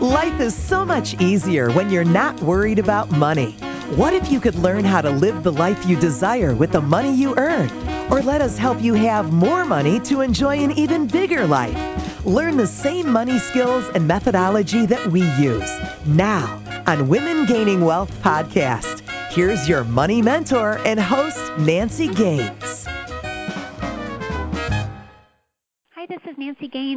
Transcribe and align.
Life 0.00 0.40
is 0.40 0.54
so 0.54 0.86
much 0.86 1.20
easier 1.20 1.70
when 1.72 1.90
you're 1.90 2.04
not 2.04 2.40
worried 2.40 2.78
about 2.78 3.10
money. 3.10 3.50
What 3.96 4.14
if 4.14 4.32
you 4.32 4.40
could 4.40 4.54
learn 4.54 4.82
how 4.82 5.02
to 5.02 5.10
live 5.10 5.42
the 5.42 5.52
life 5.52 5.84
you 5.84 5.94
desire 6.00 6.54
with 6.54 6.72
the 6.72 6.80
money 6.80 7.12
you 7.12 7.36
earn? 7.36 7.70
Or 8.10 8.22
let 8.22 8.40
us 8.40 8.56
help 8.56 8.80
you 8.80 8.94
have 8.94 9.30
more 9.30 9.66
money 9.66 10.00
to 10.00 10.22
enjoy 10.22 10.56
an 10.64 10.72
even 10.72 11.06
bigger 11.06 11.46
life. 11.46 12.24
Learn 12.24 12.56
the 12.56 12.66
same 12.66 13.12
money 13.12 13.38
skills 13.38 13.84
and 13.94 14.08
methodology 14.08 14.86
that 14.86 15.06
we 15.08 15.20
use 15.38 15.70
now 16.06 16.62
on 16.86 17.08
Women 17.08 17.44
Gaining 17.44 17.82
Wealth 17.82 18.10
podcast. 18.22 19.02
Here's 19.30 19.68
your 19.68 19.84
money 19.84 20.22
mentor 20.22 20.78
and 20.86 20.98
host, 20.98 21.38
Nancy 21.58 22.08
Gaines. 22.08 22.69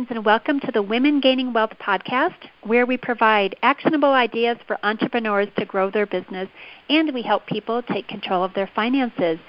And 0.09 0.25
welcome 0.25 0.59
to 0.59 0.71
the 0.71 0.81
Women 0.81 1.21
Gaining 1.21 1.53
Wealth 1.53 1.73
podcast, 1.79 2.35
where 2.63 2.85
we 2.85 2.97
provide 2.97 3.55
actionable 3.63 4.11
ideas 4.11 4.57
for 4.67 4.77
entrepreneurs 4.83 5.47
to 5.57 5.65
grow 5.65 5.89
their 5.89 6.05
business 6.05 6.49
and 6.89 7.13
we 7.13 7.21
help 7.21 7.45
people 7.45 7.81
take 7.81 8.07
control 8.07 8.43
of 8.43 8.53
their 8.53 8.69
finances. 8.75 9.39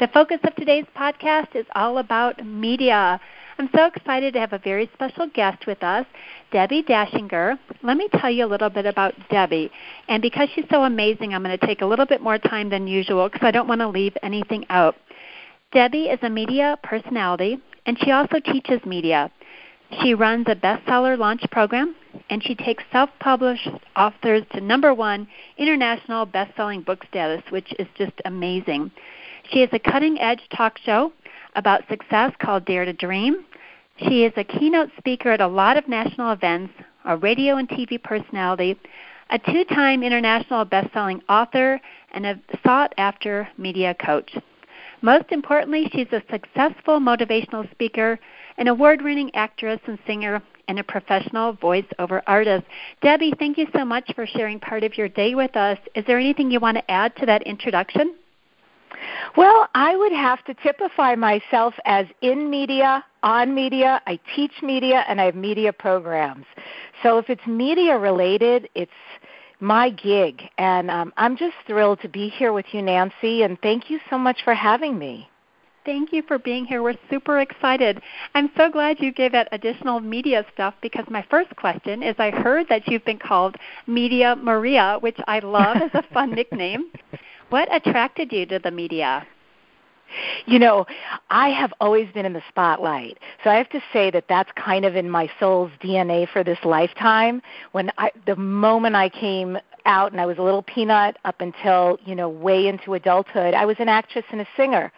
The 0.00 0.08
focus 0.08 0.40
of 0.42 0.56
today's 0.56 0.86
podcast 0.96 1.54
is 1.54 1.66
all 1.76 1.98
about 1.98 2.44
media. 2.44 3.20
I'm 3.58 3.70
so 3.74 3.84
excited 3.84 4.34
to 4.34 4.40
have 4.40 4.52
a 4.52 4.58
very 4.58 4.90
special 4.94 5.28
guest 5.28 5.66
with 5.66 5.82
us, 5.84 6.06
Debbi 6.52 6.86
Dachinger. 6.86 7.56
Let 7.82 7.96
me 7.96 8.08
tell 8.14 8.30
you 8.30 8.46
a 8.46 8.48
little 8.48 8.70
bit 8.70 8.86
about 8.86 9.14
Debbi. 9.30 9.70
And 10.08 10.22
because 10.22 10.48
she's 10.54 10.66
so 10.70 10.82
amazing, 10.82 11.34
I'm 11.34 11.44
going 11.44 11.56
to 11.56 11.66
take 11.66 11.82
a 11.82 11.86
little 11.86 12.06
bit 12.06 12.20
more 12.20 12.38
time 12.38 12.68
than 12.68 12.88
usual 12.88 13.28
because 13.28 13.46
I 13.46 13.52
don't 13.52 13.68
want 13.68 13.80
to 13.80 13.88
leave 13.88 14.16
anything 14.24 14.66
out. 14.70 14.96
Debbi 15.72 16.12
is 16.12 16.18
a 16.22 16.30
media 16.30 16.76
personality, 16.82 17.60
and 17.86 17.96
she 18.02 18.10
also 18.10 18.40
teaches 18.40 18.84
media. 18.84 19.30
She 19.98 20.14
runs 20.14 20.46
a 20.48 20.54
bestseller 20.54 21.18
launch 21.18 21.42
program, 21.50 21.96
and 22.30 22.42
she 22.42 22.54
takes 22.54 22.84
self 22.92 23.10
published 23.18 23.68
authors 23.96 24.44
to 24.52 24.60
number 24.60 24.94
one 24.94 25.26
international 25.58 26.26
best 26.26 26.54
selling 26.56 26.82
book 26.82 27.04
status, 27.08 27.42
which 27.50 27.72
is 27.78 27.88
just 27.98 28.12
amazing. 28.24 28.92
She 29.50 29.60
has 29.60 29.70
a 29.72 29.78
cutting 29.80 30.20
edge 30.20 30.42
talk 30.56 30.78
show 30.78 31.12
about 31.56 31.88
success 31.88 32.32
called 32.38 32.64
Dare 32.66 32.84
to 32.84 32.92
Dream. 32.92 33.44
She 33.96 34.24
is 34.24 34.32
a 34.36 34.44
keynote 34.44 34.90
speaker 34.96 35.30
at 35.30 35.40
a 35.40 35.48
lot 35.48 35.76
of 35.76 35.88
national 35.88 36.32
events, 36.32 36.72
a 37.04 37.16
radio 37.16 37.56
and 37.56 37.68
TV 37.68 38.00
personality, 38.02 38.78
a 39.30 39.38
two 39.38 39.64
time 39.64 40.02
international 40.02 40.64
best 40.64 40.92
selling 40.92 41.20
author, 41.28 41.80
and 42.12 42.26
a 42.26 42.40
sought 42.64 42.94
after 42.96 43.48
media 43.58 43.94
coach. 43.94 44.36
Most 45.02 45.32
importantly, 45.32 45.88
she's 45.92 46.12
a 46.12 46.22
successful 46.30 47.00
motivational 47.00 47.70
speaker, 47.70 48.18
an 48.60 48.68
award 48.68 49.02
winning 49.02 49.34
actress 49.34 49.80
and 49.86 49.98
singer, 50.06 50.42
and 50.68 50.78
a 50.78 50.84
professional 50.84 51.54
voiceover 51.54 52.22
artist. 52.28 52.64
Debbi, 53.02 53.36
thank 53.38 53.58
you 53.58 53.66
so 53.74 53.84
much 53.84 54.08
for 54.14 54.26
sharing 54.26 54.60
part 54.60 54.84
of 54.84 54.96
your 54.96 55.08
day 55.08 55.34
with 55.34 55.56
us. 55.56 55.78
Is 55.96 56.04
there 56.06 56.18
anything 56.18 56.50
you 56.50 56.60
want 56.60 56.76
to 56.76 56.90
add 56.90 57.16
to 57.16 57.26
that 57.26 57.42
introduction? 57.42 58.14
Well, 59.36 59.68
I 59.74 59.96
would 59.96 60.12
have 60.12 60.44
to 60.44 60.54
typify 60.54 61.14
myself 61.14 61.74
as 61.86 62.06
in 62.20 62.50
media, 62.50 63.02
on 63.22 63.54
media, 63.54 64.02
I 64.06 64.20
teach 64.36 64.52
media, 64.62 65.04
and 65.08 65.20
I 65.20 65.24
have 65.24 65.34
media 65.34 65.72
programs. 65.72 66.44
So 67.02 67.16
if 67.16 67.30
it's 67.30 67.46
media 67.46 67.98
related, 67.98 68.68
it's 68.74 68.92
my 69.60 69.88
gig. 69.88 70.42
And 70.58 70.90
um, 70.90 71.14
I'm 71.16 71.36
just 71.36 71.54
thrilled 71.66 72.00
to 72.02 72.08
be 72.08 72.28
here 72.28 72.52
with 72.52 72.66
you, 72.72 72.82
Nancy, 72.82 73.42
and 73.42 73.58
thank 73.62 73.88
you 73.88 74.00
so 74.10 74.18
much 74.18 74.42
for 74.44 74.52
having 74.52 74.98
me. 74.98 75.29
Thank 75.84 76.12
you 76.12 76.22
for 76.28 76.38
being 76.38 76.66
here. 76.66 76.82
We're 76.82 76.98
super 77.08 77.40
excited. 77.40 78.02
I'm 78.34 78.50
so 78.54 78.70
glad 78.70 79.00
you 79.00 79.12
gave 79.12 79.32
that 79.32 79.48
additional 79.52 79.98
media 79.98 80.44
stuff 80.52 80.74
because 80.82 81.06
my 81.08 81.24
first 81.30 81.56
question 81.56 82.02
is 82.02 82.14
I 82.18 82.30
heard 82.30 82.66
that 82.68 82.86
you've 82.86 83.04
been 83.06 83.18
called 83.18 83.56
Media 83.86 84.36
Maria, 84.36 84.98
which 85.00 85.16
I 85.26 85.38
love 85.38 85.78
as 85.78 85.90
a 85.94 86.02
fun 86.12 86.30
nickname. 86.34 86.90
What 87.48 87.74
attracted 87.74 88.30
you 88.30 88.44
to 88.46 88.58
the 88.58 88.70
media? 88.70 89.26
You 90.46 90.58
know, 90.58 90.86
I 91.30 91.48
have 91.50 91.72
always 91.80 92.12
been 92.12 92.26
in 92.26 92.32
the 92.32 92.42
spotlight. 92.48 93.18
So 93.42 93.50
I 93.50 93.54
have 93.54 93.68
to 93.70 93.80
say 93.92 94.10
that 94.10 94.24
that's 94.28 94.50
kind 94.56 94.84
of 94.84 94.96
in 94.96 95.08
my 95.08 95.30
soul's 95.38 95.70
DNA 95.82 96.28
for 96.28 96.42
this 96.42 96.58
lifetime. 96.64 97.40
When 97.72 97.90
I 97.96 98.10
the 98.26 98.36
moment 98.36 98.96
I 98.96 99.08
came 99.08 99.56
out 99.86 100.12
and 100.12 100.20
I 100.20 100.26
was 100.26 100.38
a 100.38 100.42
little 100.42 100.62
peanut 100.62 101.16
up 101.24 101.40
until, 101.40 101.98
you 102.04 102.14
know, 102.14 102.28
way 102.28 102.66
into 102.66 102.94
adulthood. 102.94 103.54
I 103.54 103.64
was 103.64 103.76
an 103.78 103.88
actress 103.88 104.24
and 104.30 104.40
a 104.40 104.46
singer. 104.56 104.92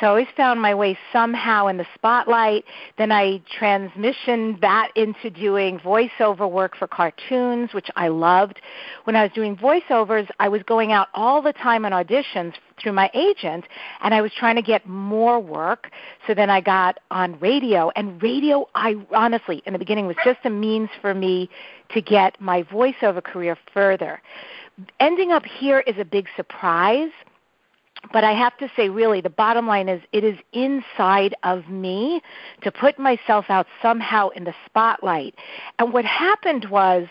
So 0.00 0.06
I 0.06 0.08
always 0.10 0.26
found 0.36 0.60
my 0.60 0.74
way 0.74 0.98
somehow 1.12 1.66
in 1.66 1.76
the 1.76 1.86
spotlight. 1.94 2.64
Then 2.96 3.12
I 3.12 3.42
transmissioned 3.60 4.60
that 4.60 4.90
into 4.96 5.30
doing 5.30 5.78
voiceover 5.80 6.50
work 6.50 6.76
for 6.76 6.86
cartoons, 6.86 7.72
which 7.72 7.88
I 7.96 8.08
loved. 8.08 8.60
When 9.04 9.16
I 9.16 9.22
was 9.22 9.32
doing 9.32 9.56
voiceovers, 9.56 10.28
I 10.38 10.48
was 10.48 10.62
going 10.64 10.92
out 10.92 11.08
all 11.14 11.42
the 11.42 11.52
time 11.52 11.84
on 11.84 11.92
auditions 11.92 12.54
through 12.80 12.92
my 12.92 13.10
agent 13.14 13.64
and 14.02 14.14
I 14.14 14.20
was 14.20 14.32
trying 14.32 14.56
to 14.56 14.62
get 14.62 14.86
more 14.86 15.40
work. 15.40 15.90
So 16.26 16.34
then 16.34 16.50
I 16.50 16.60
got 16.60 16.98
on 17.10 17.38
radio 17.40 17.90
and 17.96 18.22
radio 18.22 18.68
I 18.74 18.94
honestly 19.14 19.62
in 19.66 19.72
the 19.72 19.78
beginning 19.78 20.06
was 20.06 20.16
just 20.24 20.38
a 20.44 20.50
means 20.50 20.88
for 21.00 21.14
me 21.14 21.50
to 21.90 22.00
get 22.00 22.40
my 22.40 22.62
voiceover 22.64 23.22
career 23.22 23.56
further. 23.72 24.20
Ending 25.00 25.32
up 25.32 25.44
here 25.44 25.80
is 25.80 25.96
a 25.98 26.04
big 26.04 26.26
surprise 26.36 27.10
but 28.12 28.24
I 28.24 28.32
have 28.32 28.56
to 28.58 28.70
say, 28.76 28.88
really, 28.88 29.20
the 29.20 29.30
bottom 29.30 29.66
line 29.66 29.88
is 29.88 30.00
it 30.12 30.24
is 30.24 30.38
inside 30.52 31.34
of 31.42 31.68
me 31.68 32.22
to 32.62 32.70
put 32.70 32.98
myself 32.98 33.46
out 33.48 33.66
somehow 33.82 34.28
in 34.30 34.44
the 34.44 34.54
spotlight. 34.66 35.34
And 35.78 35.92
what 35.92 36.04
happened 36.04 36.66
was 36.70 37.08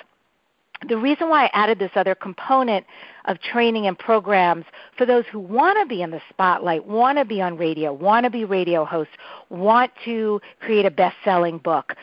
the 0.88 0.98
reason 0.98 1.30
why 1.30 1.46
I 1.46 1.50
added 1.54 1.80
this 1.80 1.92
other 1.96 2.16
component 2.16 2.86
of 3.26 3.40
training 3.42 3.88
and 3.88 3.98
programs 3.98 4.66
for 4.98 5.06
those 5.06 5.26
who 5.32 5.40
want 5.40 5.78
to 5.82 5.86
be 5.88 6.02
in 6.02 6.12
the 6.12 6.22
spotlight, 6.30 6.86
want 6.86 7.18
to 7.18 7.26
be 7.26 7.42
on 7.42 7.58
radio, 7.58 7.92
want 7.92 8.24
to 8.26 8.30
be 8.30 8.46
radio 8.46 8.86
hosts, 8.86 9.14
want 9.50 9.92
to 10.06 10.40
create 10.62 10.86
a 10.86 10.92
best 10.92 11.16
selling 11.24 11.58
book, 11.58 11.96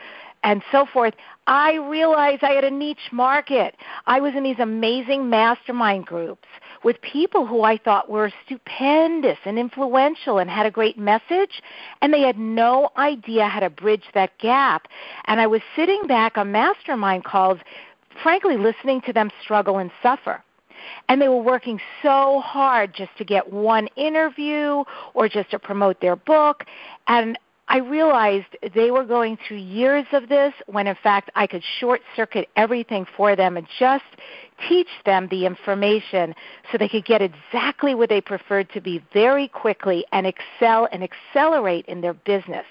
and 0.45 0.63
so 0.71 0.87
forth, 0.87 1.15
I 1.47 1.75
realized 1.75 2.45
I 2.45 2.53
had 2.53 2.65
a 2.65 2.71
niche 2.71 3.11
market. 3.11 3.77
I 4.07 4.21
was 4.21 4.35
in 4.37 4.45
these 4.45 4.59
amazing 4.61 5.29
mastermind 5.29 6.07
groups 6.07 6.47
with 6.85 7.01
people 7.01 7.47
who 7.47 7.63
I 7.63 7.79
thought 7.79 8.11
were 8.11 8.31
stupendous 8.45 9.39
and 9.47 9.59
influential 9.59 10.39
and 10.39 10.51
had 10.51 10.67
a 10.67 10.71
great 10.71 10.99
message, 10.99 11.63
and 12.03 12.13
they 12.13 12.21
had 12.21 12.39
no 12.39 12.91
idea 12.99 13.49
how 13.49 13.61
to 13.61 13.71
bridge 13.71 14.05
that 14.13 14.37
gap. 14.39 14.87
And 15.27 15.41
I 15.41 15.47
was 15.47 15.63
sitting 15.75 16.07
back 16.07 16.37
on 16.37 16.53
mastermind 16.53 17.25
calls 17.25 17.59
frankly 18.23 18.57
listening 18.57 19.01
to 19.03 19.13
them 19.13 19.31
struggle 19.43 19.79
and 19.79 19.91
suffer. 20.03 20.43
And 21.09 21.21
they 21.21 21.29
were 21.29 21.43
working 21.43 21.81
so 22.03 22.41
hard 22.45 22.95
just 22.95 23.17
to 23.17 23.25
get 23.25 23.51
one 23.51 23.89
interview 23.97 24.85
or 25.15 25.29
just 25.29 25.51
to 25.53 25.59
promote 25.59 26.01
their 26.01 26.17
book. 26.17 26.65
And 27.09 27.39
I 27.69 27.79
realized 27.79 28.47
they 28.75 28.91
were 28.91 29.05
going 29.05 29.39
through 29.47 29.57
years 29.57 30.05
of 30.13 30.29
this 30.29 30.53
when 30.67 30.87
in 30.87 30.97
fact 31.03 31.31
I 31.35 31.47
could 31.47 31.63
short 31.81 32.03
circuit 32.15 32.49
everything 32.57 33.07
for 33.17 33.35
them 33.35 33.57
and 33.57 33.67
just 33.79 34.05
teach 34.69 34.89
them 35.07 35.29
the 35.31 35.47
information 35.47 36.35
so 36.71 36.79
they 36.79 36.89
could 36.89 37.07
get 37.07 37.23
exactly 37.23 37.95
what 37.95 38.11
they 38.11 38.21
preferred 38.21 38.71
to 38.75 38.81
be 38.81 39.03
very 39.15 39.49
quickly 39.49 40.05
and 40.13 40.27
excel 40.27 40.89
and 40.93 41.03
accelerate 41.03 41.87
in 41.87 42.03
their 42.03 42.13
business. 42.13 42.67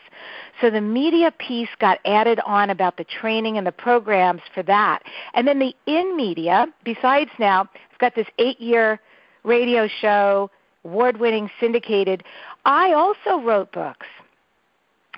So 0.61 0.69
the 0.69 0.81
media 0.81 1.31
piece 1.39 1.69
got 1.79 1.99
added 2.05 2.39
on 2.45 2.69
about 2.69 2.97
the 2.97 3.03
training 3.03 3.57
and 3.57 3.65
the 3.65 3.71
programs 3.71 4.41
for 4.53 4.61
that. 4.63 5.01
And 5.33 5.47
then 5.47 5.57
the 5.57 5.75
in 5.87 6.15
media, 6.15 6.67
besides 6.83 7.31
now, 7.39 7.61
I've 7.91 7.99
got 7.99 8.15
this 8.15 8.27
eight 8.37 8.61
year 8.61 8.99
radio 9.43 9.87
show, 9.87 10.51
award 10.85 11.17
winning 11.19 11.49
syndicated. 11.59 12.23
I 12.63 12.93
also 12.93 13.43
wrote 13.43 13.71
books. 13.71 14.07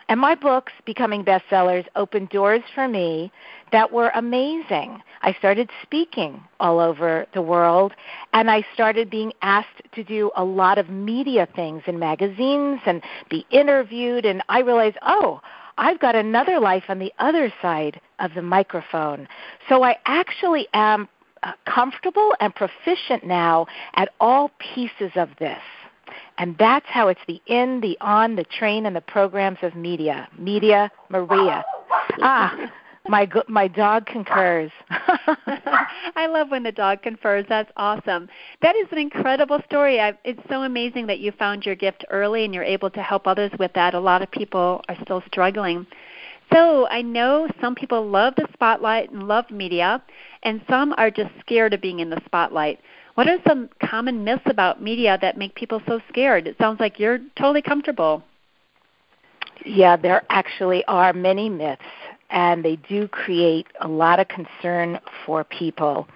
And 0.07 0.19
my 0.19 0.35
books, 0.35 0.71
becoming 0.85 1.25
bestsellers, 1.25 1.85
opened 1.95 2.29
doors 2.29 2.61
for 2.75 2.87
me 2.87 3.31
that 3.71 3.91
were 3.91 4.11
amazing. 4.13 5.01
I 5.23 5.33
started 5.33 5.69
speaking 5.81 6.43
all 6.59 6.79
over 6.79 7.25
the 7.33 7.41
world, 7.41 7.93
and 8.31 8.51
I 8.51 8.63
started 8.73 9.09
being 9.09 9.33
asked 9.41 9.81
to 9.93 10.03
do 10.03 10.29
a 10.35 10.43
lot 10.43 10.77
of 10.77 10.89
media 10.89 11.47
things 11.55 11.81
in 11.87 11.97
magazines 11.97 12.81
and 12.85 13.01
be 13.29 13.47
interviewed, 13.49 14.25
and 14.25 14.43
I 14.47 14.59
realized, 14.59 14.97
oh, 15.01 15.41
I've 15.77 15.99
got 15.99 16.15
another 16.15 16.59
life 16.59 16.83
on 16.87 16.99
the 16.99 17.11
other 17.17 17.51
side 17.61 17.99
of 18.19 18.33
the 18.35 18.41
microphone. 18.41 19.27
So 19.67 19.83
I 19.83 19.97
actually 20.05 20.67
am 20.73 21.09
uh, 21.43 21.53
comfortable 21.65 22.33
and 22.39 22.53
proficient 22.55 23.25
now 23.25 23.65
at 23.95 24.09
all 24.19 24.51
pieces 24.59 25.11
of 25.15 25.29
this. 25.39 25.59
And 26.37 26.55
that's 26.57 26.85
how 26.87 27.07
it's 27.07 27.21
the 27.27 27.41
in, 27.47 27.81
the 27.81 27.97
on, 28.01 28.35
the 28.35 28.43
train, 28.43 28.85
and 28.85 28.95
the 28.95 29.01
programs 29.01 29.59
of 29.61 29.75
media. 29.75 30.27
Media 30.37 30.91
Maria. 31.09 31.63
Ah, 32.21 32.71
my 33.07 33.29
my 33.47 33.67
dog 33.67 34.05
concurs. 34.05 34.71
I 36.15 36.27
love 36.27 36.49
when 36.49 36.63
the 36.63 36.71
dog 36.71 37.01
confers. 37.01 37.45
That's 37.47 37.71
awesome. 37.77 38.27
That 38.61 38.75
is 38.75 38.87
an 38.91 38.97
incredible 38.97 39.59
story. 39.65 39.99
I, 39.99 40.13
it's 40.23 40.41
so 40.49 40.63
amazing 40.63 41.07
that 41.07 41.19
you 41.19 41.31
found 41.31 41.65
your 41.65 41.75
gift 41.75 42.05
early 42.09 42.45
and 42.45 42.53
you're 42.53 42.63
able 42.63 42.89
to 42.91 43.01
help 43.01 43.27
others 43.27 43.51
with 43.59 43.73
that. 43.73 43.93
A 43.93 43.99
lot 43.99 44.21
of 44.21 44.31
people 44.31 44.81
are 44.89 44.97
still 45.03 45.23
struggling. 45.27 45.85
So 46.53 46.87
I 46.87 47.01
know 47.01 47.47
some 47.59 47.75
people 47.75 48.07
love 48.07 48.35
the 48.35 48.47
spotlight 48.53 49.11
and 49.11 49.27
love 49.27 49.49
media, 49.49 50.01
and 50.43 50.61
some 50.69 50.93
are 50.97 51.09
just 51.09 51.31
scared 51.39 51.73
of 51.73 51.81
being 51.81 51.99
in 51.99 52.09
the 52.09 52.21
spotlight. 52.25 52.79
What 53.15 53.29
are 53.29 53.37
some 53.47 53.69
common 53.81 54.25
myths 54.25 54.43
about 54.45 54.81
media 54.81 55.17
that 55.21 55.37
make 55.37 55.55
people 55.55 55.81
so 55.87 56.01
scared? 56.09 56.47
It 56.47 56.57
sounds 56.59 56.81
like 56.81 56.99
you're 56.99 57.19
totally 57.37 57.61
comfortable. 57.61 58.23
Yeah, 59.65 59.95
there 59.95 60.23
actually 60.29 60.83
are 60.85 61.13
many 61.13 61.49
myths, 61.49 61.81
and 62.29 62.63
they 62.63 62.75
do 62.75 63.07
create 63.07 63.67
a 63.79 63.87
lot 63.87 64.19
of 64.19 64.27
concern 64.27 64.99
for 65.25 65.45
people. 65.45 66.07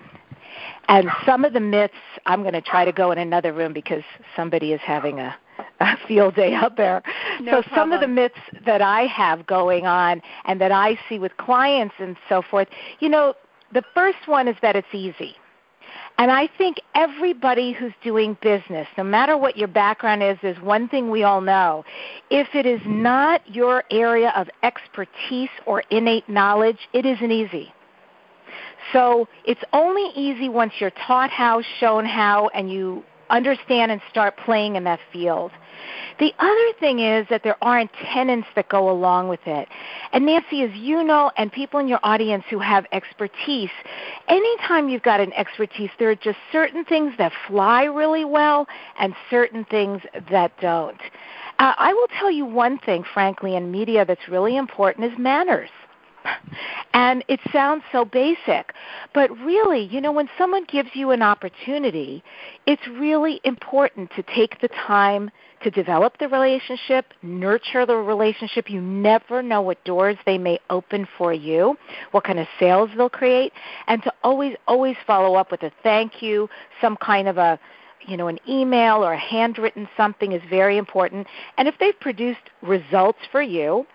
And 0.90 1.10
some 1.26 1.46
of 1.46 1.54
the 1.54 1.62
myths, 1.62 1.94
I'm 2.26 2.42
going 2.42 2.54
to 2.54 2.62
try 2.62 2.84
to 2.84 2.92
go 2.92 3.12
in 3.12 3.18
another 3.18 3.54
room 3.54 3.72
because 3.72 4.04
somebody 4.36 4.74
is 4.74 4.82
having 4.82 5.20
a, 5.20 5.36
a 5.80 5.98
field 6.08 6.36
day 6.36 6.54
out 6.54 6.76
there. 6.76 7.02
No 7.40 7.62
so 7.62 7.62
problem. 7.62 7.76
some 7.76 7.92
of 7.94 8.02
the 8.02 8.08
myths 8.08 8.40
that 8.66 8.82
I 8.82 9.04
have 9.04 9.48
going 9.48 9.86
on 9.86 10.22
and 10.46 10.60
that 10.60 10.74
I 10.74 11.00
see 11.08 11.18
with 11.18 11.38
clients 11.38 11.96
and 12.00 12.18
so 12.28 12.42
forth, 12.42 12.68
you 13.00 13.08
know, 13.08 13.36
the 13.72 13.84
first 13.94 14.28
one 14.28 14.50
is 14.50 14.58
that 14.62 14.76
it's 14.76 14.94
easy. 14.94 15.36
And 16.20 16.30
I 16.30 16.50
think 16.58 16.82
everybody 16.96 17.72
who's 17.72 17.94
doing 18.04 18.38
business, 18.42 18.86
no 18.98 19.06
matter 19.06 19.38
what 19.38 19.56
your 19.56 19.70
background 19.70 20.22
is, 20.22 20.38
there's 20.42 20.60
one 20.60 20.90
thing 20.90 21.10
we 21.10 21.24
all 21.24 21.40
know. 21.40 21.86
If 22.30 22.50
it 22.54 22.66
is 22.66 22.82
not 22.86 23.42
your 23.48 23.86
area 23.90 24.34
of 24.36 24.50
expertise 24.62 25.50
or 25.66 25.82
innate 25.92 26.28
knowledge, 26.28 26.90
it 26.92 27.06
isn't 27.06 27.32
easy. 27.32 27.74
So 28.92 29.30
it's 29.46 29.64
only 29.72 30.12
easy 30.14 30.50
once 30.50 30.74
you're 30.80 30.92
taught 31.08 31.30
how, 31.30 31.62
shown 31.80 32.06
how, 32.06 32.50
and 32.50 32.70
you 32.70 33.06
understand 33.30 33.92
and 33.92 34.02
start 34.10 34.38
playing 34.38 34.76
in 34.76 34.84
that 34.86 35.00
field. 35.12 35.52
The 36.20 36.34
other 36.40 36.74
thing 36.80 37.00
is 37.00 37.26
that 37.30 37.44
there 37.44 37.56
aren't 37.62 37.92
tenants 37.94 38.48
that 38.56 38.68
go 38.68 38.90
along 38.90 39.30
with 39.30 39.40
it. 39.46 39.70
And 40.12 40.26
Nancy, 40.26 40.64
as 40.64 40.72
you 40.76 41.04
know, 41.04 41.32
and 41.38 41.52
people 41.52 41.80
in 41.80 41.88
your 41.88 42.00
audience 42.04 42.44
who 42.50 42.60
have 42.60 42.86
expertise, 42.92 43.70
anytime 44.28 44.90
you've 44.90 45.04
got 45.04 45.22
an 45.22 45.32
expertise, 45.34 45.90
there 45.98 46.10
are 46.10 46.16
just 46.16 46.38
certain 46.52 46.84
things 46.84 47.14
that 47.18 47.32
fly 47.48 47.84
really 47.86 48.26
well 48.26 48.68
and 49.00 49.16
certain 49.30 49.64
things 49.66 50.02
that 50.30 50.52
don't. 50.60 51.00
Uh, 51.60 51.74
I 51.78 51.94
will 51.94 52.08
tell 52.20 52.32
you 52.32 52.46
one 52.46 52.80
thing, 52.80 53.04
frankly, 53.14 53.56
in 53.56 53.72
media 53.72 54.06
that's 54.06 54.28
really 54.28 54.58
important 54.58 55.12
is 55.12 55.18
manners. 55.18 55.70
And 56.94 57.24
it 57.28 57.40
sounds 57.54 57.84
so 57.92 58.04
basic, 58.04 58.74
but 59.14 59.30
really, 59.40 59.86
you 59.86 60.02
know, 60.02 60.12
when 60.12 60.30
someone 60.38 60.66
gives 60.66 60.90
you 60.94 61.12
an 61.12 61.22
opportunity, 61.22 62.24
it's 62.66 62.86
really 62.88 63.40
important 63.44 64.12
to 64.16 64.24
take 64.24 64.60
the 64.60 64.70
time 64.70 65.30
to 65.64 65.70
develop 65.70 66.18
the 66.18 66.28
relationship, 66.28 67.14
nurture 67.22 67.86
the 67.86 67.96
relationship. 67.96 68.70
You 68.70 68.82
never 68.82 69.44
know 69.44 69.62
what 69.62 69.84
doors 69.84 70.18
they 70.26 70.38
may 70.38 70.60
open 70.70 71.08
for 71.18 71.34
you, 71.34 71.78
what 72.12 72.24
kind 72.24 72.40
of 72.40 72.48
sales 72.60 72.90
they'll 72.96 73.10
create, 73.10 73.54
and 73.88 74.02
to 74.04 74.14
always, 74.24 74.56
always 74.68 74.96
follow 75.06 75.36
up 75.36 75.52
with 75.52 75.64
a 75.64 75.72
thank 75.84 76.22
you, 76.22 76.50
some 76.82 76.98
kind 76.98 77.28
of 77.28 77.38
a 77.38 77.60
you 78.08 78.18
know, 78.18 78.28
an 78.28 78.40
email 78.48 79.06
or 79.06 79.14
a 79.14 79.20
handwritten 79.20 79.88
something 79.96 80.32
is 80.32 80.42
very 80.50 80.78
important. 80.78 81.28
And 81.58 81.68
if 81.68 81.76
they've 81.80 82.00
produced 82.00 82.40
results 82.62 83.20
for 83.32 83.42
you, 83.42 83.86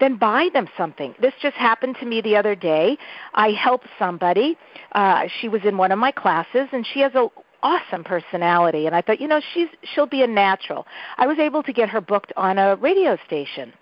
then 0.00 0.16
buy 0.16 0.48
them 0.52 0.68
something. 0.76 1.14
This 1.20 1.34
just 1.40 1.56
happened 1.56 1.96
to 2.00 2.06
me 2.06 2.20
the 2.20 2.36
other 2.36 2.54
day. 2.54 2.98
I 3.34 3.50
helped 3.50 3.86
somebody. 3.98 4.58
Uh, 4.92 5.24
she 5.40 5.48
was 5.48 5.62
in 5.64 5.76
one 5.76 5.92
of 5.92 5.98
my 5.98 6.10
classes, 6.10 6.68
and 6.72 6.86
she 6.86 7.00
has 7.00 7.14
a 7.14 7.28
awesome 7.62 8.04
personality 8.04 8.86
and 8.86 8.94
I 8.94 9.02
thought, 9.02 9.20
you 9.20 9.28
know, 9.28 9.40
she's 9.52 9.68
she'll 9.82 10.06
be 10.06 10.22
a 10.22 10.26
natural. 10.26 10.86
I 11.18 11.26
was 11.26 11.38
able 11.38 11.62
to 11.64 11.72
get 11.72 11.88
her 11.90 12.00
booked 12.00 12.32
on 12.36 12.58
a 12.58 12.76
radio 12.76 13.18
station. 13.26 13.72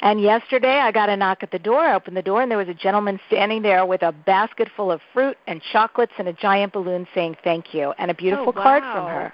And 0.00 0.20
yesterday 0.20 0.80
I 0.80 0.90
got 0.90 1.08
a 1.08 1.16
knock 1.16 1.42
at 1.42 1.52
the 1.52 1.58
door, 1.58 1.80
I 1.80 1.94
opened 1.94 2.16
the 2.16 2.22
door 2.22 2.42
and 2.42 2.50
there 2.50 2.58
was 2.58 2.68
a 2.68 2.74
gentleman 2.74 3.20
standing 3.28 3.62
there 3.62 3.86
with 3.86 4.02
a 4.02 4.12
basket 4.12 4.68
full 4.76 4.90
of 4.90 5.00
fruit 5.12 5.36
and 5.46 5.62
chocolates 5.72 6.12
and 6.18 6.28
a 6.28 6.32
giant 6.32 6.72
balloon 6.72 7.06
saying 7.14 7.36
thank 7.44 7.72
you 7.72 7.94
and 7.98 8.10
a 8.10 8.14
beautiful 8.14 8.52
oh, 8.54 8.58
wow. 8.58 8.62
card 8.62 8.82
from 8.82 9.06
her. 9.06 9.32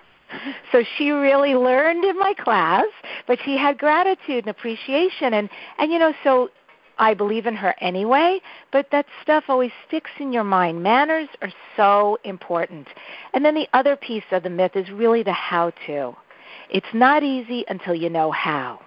So 0.72 0.82
she 0.96 1.10
really 1.10 1.54
learned 1.54 2.04
in 2.04 2.19
my 2.19 2.34
class, 2.34 2.86
but 3.26 3.38
she 3.44 3.56
had 3.56 3.78
gratitude 3.78 4.44
and 4.44 4.48
appreciation 4.48 5.34
and 5.34 5.48
and 5.78 5.90
you 5.92 5.98
know 5.98 6.12
so 6.22 6.50
I 6.98 7.14
believe 7.14 7.46
in 7.46 7.54
her 7.54 7.75
anyway, 7.80 8.40
but 8.72 8.88
that 8.90 9.06
stuff 9.22 9.44
always 9.48 9.70
sticks 9.86 10.10
in 10.19 10.32
your 10.32 10.44
mind. 10.44 10.82
Manners 10.82 11.28
are 11.40 11.52
so 11.76 12.19
important. 12.25 12.88
And 13.32 13.44
then 13.44 13.54
the 13.54 13.69
other 13.72 13.94
piece 13.94 14.25
of 14.32 14.42
the 14.42 14.50
myth 14.50 14.72
is 14.75 14.90
really 14.90 15.22
the 15.22 15.32
how 15.32 15.70
to. 15.86 16.16
It's 16.70 16.86
not 16.92 17.22
easy 17.22 17.64
until 17.69 17.94
you 17.94 18.10
know 18.10 18.32
how. 18.32 18.81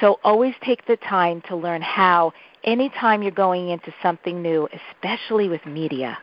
So 0.00 0.18
always 0.24 0.54
take 0.64 0.86
the 0.86 0.96
time 0.96 1.42
to 1.48 1.56
learn 1.56 1.82
how 1.82 2.32
anytime 2.64 3.22
you're 3.22 3.32
going 3.32 3.68
into 3.68 3.92
something 4.02 4.40
new, 4.40 4.68
especially 4.72 5.48
with 5.48 5.64
media. 5.66 6.18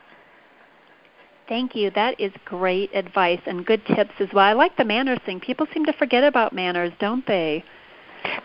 Thank 1.50 1.76
you. 1.76 1.90
That 1.90 2.20
is 2.20 2.32
great 2.46 2.96
advice 2.96 3.42
and 3.48 3.66
good 3.66 3.84
tips 3.88 4.14
as 4.20 4.30
well. 4.32 4.46
I 4.46 4.54
like 4.54 4.78
the 4.78 4.86
manners 4.86 5.20
thing. 5.26 5.40
People 5.40 5.66
seem 5.74 5.84
to 5.86 5.94
forget 5.94 6.24
about 6.24 6.54
manners, 6.54 6.94
don't 7.00 7.26
they? 7.26 7.66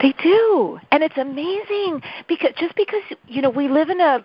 They 0.01 0.15
do. 0.23 0.81
And 0.91 1.03
it's 1.03 1.19
amazing 1.19 2.03
because 2.27 2.53
just 2.59 2.75
because 2.75 3.03
you 3.27 3.43
know, 3.43 3.51
we 3.51 3.69
live 3.69 3.91
in 3.91 4.01
a 4.01 4.25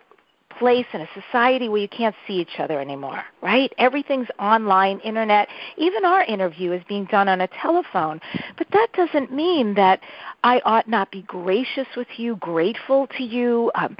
place 0.57 0.85
in 0.93 1.01
a 1.01 1.07
society 1.13 1.69
where 1.69 1.81
you 1.81 1.87
can't 1.87 2.15
see 2.25 2.33
each 2.35 2.59
other 2.59 2.79
anymore, 2.79 3.23
right? 3.41 3.71
Everything's 3.77 4.27
online, 4.39 4.99
internet. 5.01 5.47
Even 5.77 6.05
our 6.05 6.23
interview 6.23 6.71
is 6.71 6.81
being 6.87 7.05
done 7.05 7.27
on 7.27 7.41
a 7.41 7.47
telephone. 7.61 8.19
But 8.57 8.67
that 8.71 8.87
doesn't 8.93 9.31
mean 9.31 9.73
that 9.75 10.01
I 10.43 10.61
ought 10.65 10.87
not 10.87 11.11
be 11.11 11.21
gracious 11.23 11.87
with 11.95 12.07
you, 12.17 12.37
grateful 12.37 13.07
to 13.17 13.23
you, 13.23 13.71
um, 13.75 13.95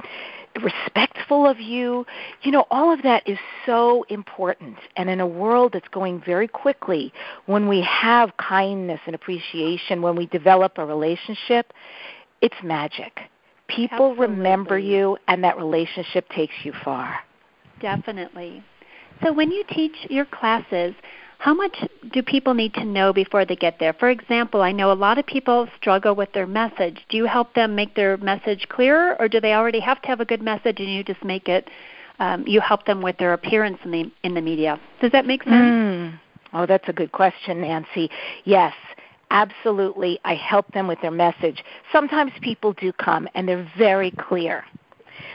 respectful 0.62 1.46
of 1.46 1.60
you. 1.60 2.06
You 2.42 2.52
know, 2.52 2.66
all 2.70 2.92
of 2.92 3.02
that 3.02 3.28
is 3.28 3.38
so 3.66 4.04
important. 4.08 4.76
And 4.96 5.08
in 5.08 5.20
a 5.20 5.26
world 5.26 5.72
that's 5.72 5.88
going 5.88 6.22
very 6.24 6.48
quickly, 6.48 7.12
when 7.46 7.68
we 7.68 7.80
have 7.82 8.36
kindness 8.36 9.00
and 9.06 9.14
appreciation, 9.14 10.02
when 10.02 10.16
we 10.16 10.26
develop 10.26 10.78
a 10.78 10.84
relationship, 10.84 11.72
it's 12.40 12.56
magic. 12.62 13.20
People 13.68 14.10
Absolutely. 14.10 14.26
remember 14.26 14.78
you, 14.78 15.16
and 15.28 15.44
that 15.44 15.56
relationship 15.56 16.28
takes 16.30 16.54
you 16.64 16.72
far. 16.84 17.20
Definitely. 17.80 18.64
So, 19.22 19.32
when 19.32 19.50
you 19.50 19.62
teach 19.68 19.94
your 20.08 20.24
classes, 20.24 20.94
how 21.40 21.54
much 21.54 21.74
do 22.12 22.22
people 22.22 22.52
need 22.52 22.74
to 22.74 22.84
know 22.84 23.14
before 23.14 23.46
they 23.46 23.56
get 23.56 23.78
there? 23.80 23.94
For 23.94 24.10
example, 24.10 24.60
I 24.60 24.72
know 24.72 24.92
a 24.92 24.94
lot 24.94 25.16
of 25.16 25.24
people 25.24 25.66
struggle 25.74 26.14
with 26.14 26.30
their 26.34 26.46
message. 26.46 26.98
Do 27.08 27.16
you 27.16 27.24
help 27.24 27.54
them 27.54 27.74
make 27.74 27.94
their 27.94 28.18
message 28.18 28.66
clearer, 28.68 29.16
or 29.18 29.26
do 29.26 29.40
they 29.40 29.54
already 29.54 29.80
have 29.80 30.02
to 30.02 30.08
have 30.08 30.20
a 30.20 30.26
good 30.26 30.42
message 30.42 30.80
and 30.80 30.92
you 30.92 31.02
just 31.02 31.24
make 31.24 31.48
it? 31.48 31.70
Um, 32.18 32.46
you 32.46 32.60
help 32.60 32.84
them 32.84 33.00
with 33.00 33.16
their 33.16 33.32
appearance 33.32 33.78
in 33.84 33.90
the 33.90 34.12
in 34.22 34.34
the 34.34 34.42
media. 34.42 34.78
Does 35.00 35.12
that 35.12 35.24
make 35.24 35.42
sense? 35.44 35.54
Mm. 35.54 36.20
Oh, 36.52 36.66
that's 36.66 36.88
a 36.88 36.92
good 36.92 37.12
question, 37.12 37.62
Nancy. 37.62 38.10
Yes, 38.44 38.74
absolutely. 39.30 40.20
I 40.26 40.34
help 40.34 40.70
them 40.74 40.86
with 40.86 41.00
their 41.00 41.10
message. 41.10 41.64
Sometimes 41.90 42.32
people 42.42 42.74
do 42.74 42.92
come 42.92 43.26
and 43.34 43.48
they're 43.48 43.70
very 43.78 44.10
clear. 44.10 44.64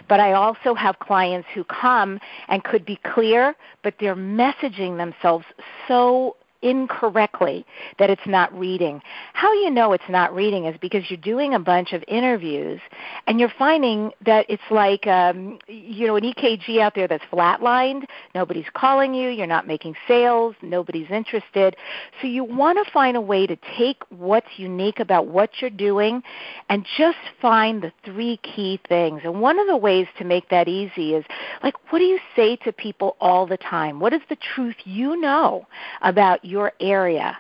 But 0.07 0.19
I 0.19 0.33
also 0.33 0.75
have 0.75 0.99
clients 0.99 1.47
who 1.53 1.63
come 1.63 2.19
and 2.47 2.63
could 2.63 2.85
be 2.85 2.97
clear, 2.97 3.55
but 3.83 3.95
they're 3.99 4.15
messaging 4.15 4.97
themselves 4.97 5.45
so 5.87 6.35
incorrectly 6.65 7.63
that 7.99 8.09
it's 8.09 8.25
not 8.25 8.51
reading. 8.57 8.99
How 9.33 9.53
you 9.53 9.69
know 9.69 9.93
it's 9.93 10.09
not 10.09 10.33
reading 10.33 10.65
is 10.65 10.75
because 10.81 11.03
you're 11.09 11.17
doing 11.17 11.53
a 11.53 11.59
bunch 11.59 11.93
of 11.93 12.03
interviews 12.07 12.81
and 13.27 13.39
you're 13.39 13.53
finding 13.57 14.11
that 14.25 14.47
it's 14.49 14.63
like 14.71 15.05
um, 15.05 15.59
you 15.67 16.07
know 16.07 16.15
an 16.15 16.23
EKG 16.23 16.79
out 16.79 16.95
there 16.95 17.07
that's 17.07 17.23
flatlined. 17.31 18.05
Nobody's 18.33 18.65
calling 18.73 19.13
you. 19.13 19.29
You're 19.29 19.45
not 19.45 19.67
making 19.67 19.93
sales. 20.07 20.55
Nobody's 20.63 21.09
interested. 21.11 21.75
So 22.19 22.27
you 22.27 22.43
want 22.43 22.83
to 22.83 22.91
find 22.91 23.15
a 23.15 23.21
way 23.21 23.45
to 23.45 23.55
take 23.77 24.01
what's 24.09 24.57
unique 24.57 24.99
about 24.99 25.27
what 25.27 25.51
you're 25.61 25.69
doing 25.69 26.23
and 26.69 26.85
just 26.97 27.19
find 27.39 27.83
the 27.83 27.91
three 28.03 28.37
key 28.37 28.79
things. 28.89 29.21
And 29.23 29.39
one 29.39 29.59
of 29.59 29.67
the 29.67 29.77
ways 29.77 30.07
to 30.17 30.25
make 30.25 30.49
that 30.49 30.67
easy 30.67 31.13
is 31.13 31.25
like 31.61 31.75
what 31.91 31.99
do 31.99 32.05
you 32.05 32.19
say 32.35 32.55
to 32.57 32.71
people 32.71 33.17
all 33.21 33.45
the 33.45 33.57
time? 33.57 33.99
What 33.99 34.13
is 34.13 34.21
the 34.29 34.37
truth 34.55 34.75
you 34.83 35.21
know 35.21 35.67
about 36.01 36.43
your 36.43 36.54
your 36.55 36.71
area 36.79 37.37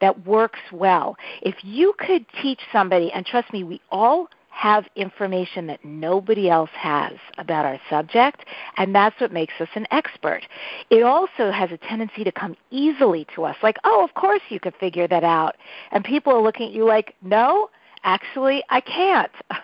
that 0.00 0.26
works 0.26 0.60
well. 0.72 1.16
If 1.42 1.56
you 1.62 1.92
could 1.98 2.24
teach 2.40 2.60
somebody, 2.72 3.12
and 3.12 3.26
trust 3.26 3.52
me, 3.52 3.62
we 3.62 3.82
all 3.90 4.28
have 4.48 4.86
information 4.96 5.66
that 5.66 5.84
nobody 5.84 6.48
else 6.48 6.70
has 6.72 7.12
about 7.36 7.66
our 7.66 7.78
subject, 7.90 8.46
and 8.78 8.94
that's 8.94 9.20
what 9.20 9.32
makes 9.32 9.52
us 9.60 9.68
an 9.74 9.86
expert. 9.90 10.42
It 10.88 11.02
also 11.02 11.50
has 11.50 11.72
a 11.72 11.76
tendency 11.76 12.24
to 12.24 12.32
come 12.32 12.56
easily 12.70 13.26
to 13.34 13.44
us, 13.44 13.56
like, 13.62 13.76
oh, 13.84 14.02
of 14.02 14.14
course 14.14 14.40
you 14.48 14.60
could 14.60 14.74
figure 14.76 15.06
that 15.08 15.24
out. 15.24 15.56
And 15.92 16.02
people 16.02 16.32
are 16.32 16.40
looking 16.40 16.68
at 16.68 16.72
you 16.72 16.86
like, 16.86 17.14
no, 17.20 17.68
actually, 18.02 18.64
I 18.70 18.80
can't. 18.80 19.32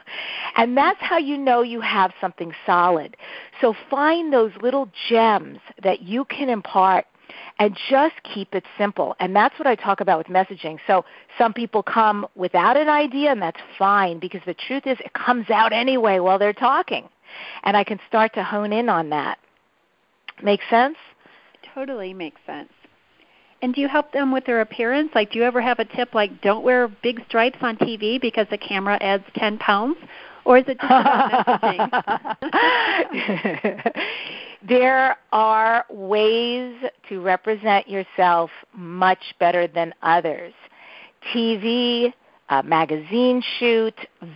And 0.56 0.76
that's 0.76 1.00
how 1.00 1.16
you 1.16 1.38
know 1.38 1.62
you 1.62 1.80
have 1.80 2.12
something 2.20 2.52
solid. 2.66 3.16
So 3.60 3.72
find 3.88 4.32
those 4.32 4.50
little 4.60 4.90
gems 5.08 5.60
that 5.84 6.02
you 6.02 6.24
can 6.24 6.48
impart 6.48 7.06
and 7.58 7.76
just 7.88 8.14
keep 8.34 8.54
it 8.54 8.64
simple. 8.78 9.14
And 9.20 9.34
that's 9.34 9.58
what 9.58 9.66
I 9.66 9.74
talk 9.74 10.00
about 10.00 10.18
with 10.18 10.26
messaging. 10.28 10.78
So 10.86 11.04
some 11.38 11.52
people 11.52 11.82
come 11.82 12.26
without 12.34 12.76
an 12.76 12.88
idea, 12.88 13.30
and 13.30 13.42
that's 13.42 13.60
fine 13.78 14.18
because 14.18 14.40
the 14.46 14.54
truth 14.54 14.86
is 14.86 14.98
it 15.00 15.12
comes 15.12 15.50
out 15.50 15.72
anyway 15.72 16.18
while 16.18 16.38
they're 16.38 16.52
talking. 16.52 17.08
And 17.62 17.76
I 17.76 17.84
can 17.84 18.00
start 18.08 18.34
to 18.34 18.42
hone 18.42 18.72
in 18.72 18.88
on 18.88 19.10
that. 19.10 19.38
Make 20.42 20.60
sense? 20.70 20.96
Totally 21.74 22.14
makes 22.14 22.40
sense. 22.46 22.72
And 23.62 23.74
do 23.74 23.80
you 23.80 23.88
help 23.88 24.12
them 24.12 24.32
with 24.32 24.46
their 24.46 24.62
appearance? 24.62 25.10
Like, 25.14 25.32
do 25.32 25.38
you 25.38 25.44
ever 25.44 25.60
have 25.60 25.78
a 25.78 25.84
tip 25.84 26.14
like 26.14 26.40
don't 26.40 26.64
wear 26.64 26.88
big 26.88 27.22
stripes 27.28 27.58
on 27.60 27.76
TV 27.76 28.20
because 28.20 28.46
the 28.50 28.56
camera 28.56 28.96
adds 29.02 29.24
10 29.36 29.58
pounds? 29.58 29.96
Or 30.44 30.56
is 30.56 30.64
it 30.66 30.80
just 30.80 30.90
about 30.90 31.60
messaging? 32.42 33.92
there 34.70 35.16
are 35.32 35.84
ways 35.90 36.74
to 37.08 37.20
represent 37.20 37.88
yourself 37.88 38.50
much 38.72 39.34
better 39.40 39.66
than 39.66 39.92
others. 40.00 40.54
TV, 41.34 42.14
uh, 42.48 42.62
magazine 42.62 43.42
shoot, 43.58 43.94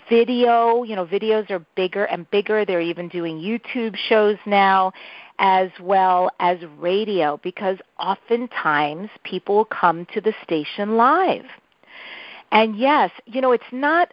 video. 0.08 0.82
You 0.82 0.96
know, 0.96 1.06
videos 1.06 1.48
are 1.50 1.64
bigger 1.76 2.06
and 2.06 2.28
bigger. 2.32 2.64
They're 2.64 2.80
even 2.80 3.08
doing 3.08 3.38
YouTube 3.38 3.96
shows 4.08 4.36
now, 4.44 4.92
as 5.38 5.70
well 5.80 6.30
as 6.40 6.58
radio, 6.78 7.38
because 7.44 7.78
oftentimes 8.00 9.10
people 9.22 9.64
come 9.66 10.04
to 10.14 10.20
the 10.20 10.34
station 10.42 10.96
live. 10.96 11.44
And 12.50 12.76
yes, 12.76 13.12
you 13.26 13.40
know, 13.40 13.52
it's 13.52 13.64
not. 13.70 14.12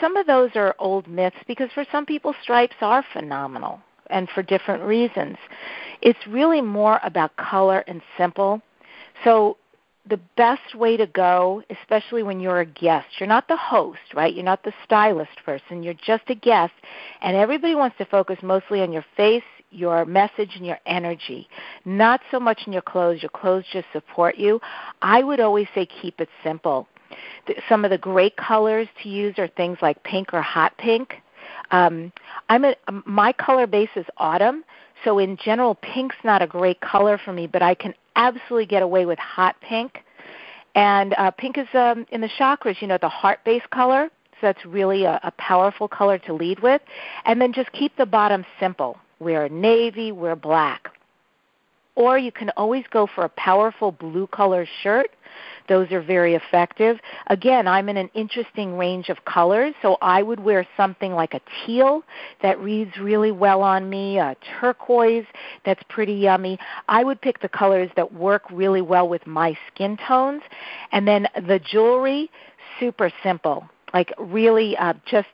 Some 0.00 0.16
of 0.16 0.26
those 0.26 0.50
are 0.56 0.74
old 0.78 1.08
myths 1.08 1.36
because 1.46 1.70
for 1.72 1.86
some 1.90 2.04
people, 2.04 2.34
stripes 2.42 2.76
are 2.82 3.04
phenomenal 3.14 3.80
and 4.12 4.28
for 4.30 4.42
different 4.42 4.82
reasons. 4.84 5.36
It's 6.00 6.26
really 6.28 6.60
more 6.60 7.00
about 7.02 7.36
color 7.36 7.80
and 7.86 8.02
simple. 8.16 8.62
So 9.24 9.56
the 10.08 10.20
best 10.36 10.74
way 10.74 10.96
to 10.96 11.06
go, 11.06 11.62
especially 11.70 12.22
when 12.22 12.40
you're 12.40 12.60
a 12.60 12.66
guest, 12.66 13.06
you're 13.18 13.28
not 13.28 13.46
the 13.46 13.56
host, 13.56 14.00
right? 14.14 14.34
You're 14.34 14.44
not 14.44 14.64
the 14.64 14.72
stylist 14.84 15.36
person. 15.44 15.82
You're 15.82 15.94
just 15.94 16.24
a 16.28 16.34
guest, 16.34 16.72
and 17.20 17.36
everybody 17.36 17.74
wants 17.74 17.96
to 17.98 18.04
focus 18.04 18.38
mostly 18.42 18.80
on 18.80 18.92
your 18.92 19.04
face, 19.16 19.44
your 19.70 20.04
message, 20.04 20.50
and 20.56 20.66
your 20.66 20.78
energy, 20.86 21.48
not 21.84 22.20
so 22.30 22.40
much 22.40 22.62
in 22.66 22.72
your 22.72 22.82
clothes. 22.82 23.22
Your 23.22 23.30
clothes 23.30 23.64
just 23.72 23.86
support 23.92 24.36
you. 24.36 24.60
I 25.00 25.22
would 25.22 25.40
always 25.40 25.68
say 25.74 25.86
keep 25.86 26.20
it 26.20 26.28
simple. 26.42 26.88
Some 27.68 27.84
of 27.84 27.90
the 27.90 27.98
great 27.98 28.36
colors 28.36 28.88
to 29.02 29.08
use 29.08 29.38
are 29.38 29.48
things 29.48 29.78
like 29.82 30.02
pink 30.02 30.34
or 30.34 30.42
hot 30.42 30.76
pink. 30.78 31.14
Um, 31.70 32.12
I'm 32.48 32.64
a, 32.64 32.74
my 33.06 33.32
color 33.32 33.66
base 33.66 33.90
is 33.96 34.06
autumn, 34.16 34.64
so 35.04 35.18
in 35.18 35.36
general, 35.36 35.74
pink's 35.74 36.16
not 36.24 36.42
a 36.42 36.46
great 36.46 36.80
color 36.80 37.18
for 37.22 37.32
me, 37.32 37.46
but 37.46 37.62
I 37.62 37.74
can 37.74 37.94
absolutely 38.16 38.66
get 38.66 38.82
away 38.82 39.06
with 39.06 39.18
hot 39.18 39.56
pink. 39.60 40.04
And 40.74 41.14
uh, 41.18 41.30
pink 41.32 41.58
is 41.58 41.66
um, 41.74 42.06
in 42.10 42.20
the 42.20 42.28
chakras, 42.38 42.80
you 42.80 42.88
know, 42.88 42.98
the 43.00 43.08
heart 43.08 43.40
base 43.44 43.62
color. 43.70 44.08
So 44.40 44.46
that's 44.48 44.64
really 44.64 45.04
a, 45.04 45.20
a 45.22 45.30
powerful 45.32 45.88
color 45.88 46.18
to 46.18 46.32
lead 46.32 46.60
with. 46.60 46.80
And 47.24 47.40
then 47.40 47.52
just 47.52 47.70
keep 47.72 47.96
the 47.96 48.06
bottom 48.06 48.44
simple. 48.58 48.96
Wear 49.18 49.48
navy, 49.48 50.12
wear 50.12 50.36
black. 50.36 50.88
Or 51.94 52.16
you 52.16 52.32
can 52.32 52.50
always 52.50 52.84
go 52.90 53.06
for 53.06 53.24
a 53.24 53.28
powerful 53.28 53.92
blue 53.92 54.26
color 54.28 54.66
shirt 54.82 55.10
those 55.68 55.90
are 55.92 56.02
very 56.02 56.34
effective. 56.34 56.98
Again, 57.28 57.66
I'm 57.66 57.88
in 57.88 57.96
an 57.96 58.10
interesting 58.14 58.76
range 58.76 59.08
of 59.08 59.24
colors, 59.24 59.74
so 59.82 59.96
I 60.00 60.22
would 60.22 60.40
wear 60.40 60.66
something 60.76 61.12
like 61.12 61.34
a 61.34 61.40
teal 61.64 62.02
that 62.42 62.60
reads 62.60 62.96
really 62.98 63.32
well 63.32 63.62
on 63.62 63.88
me, 63.88 64.18
a 64.18 64.36
turquoise 64.60 65.26
that's 65.64 65.82
pretty 65.88 66.14
yummy. 66.14 66.58
I 66.88 67.04
would 67.04 67.20
pick 67.20 67.40
the 67.40 67.48
colors 67.48 67.90
that 67.96 68.12
work 68.12 68.42
really 68.50 68.82
well 68.82 69.08
with 69.08 69.26
my 69.26 69.56
skin 69.68 69.98
tones. 70.06 70.42
And 70.92 71.06
then 71.06 71.28
the 71.46 71.58
jewelry, 71.58 72.30
super 72.78 73.10
simple. 73.22 73.68
Like 73.94 74.12
really 74.18 74.76
uh, 74.76 74.94
just 75.04 75.28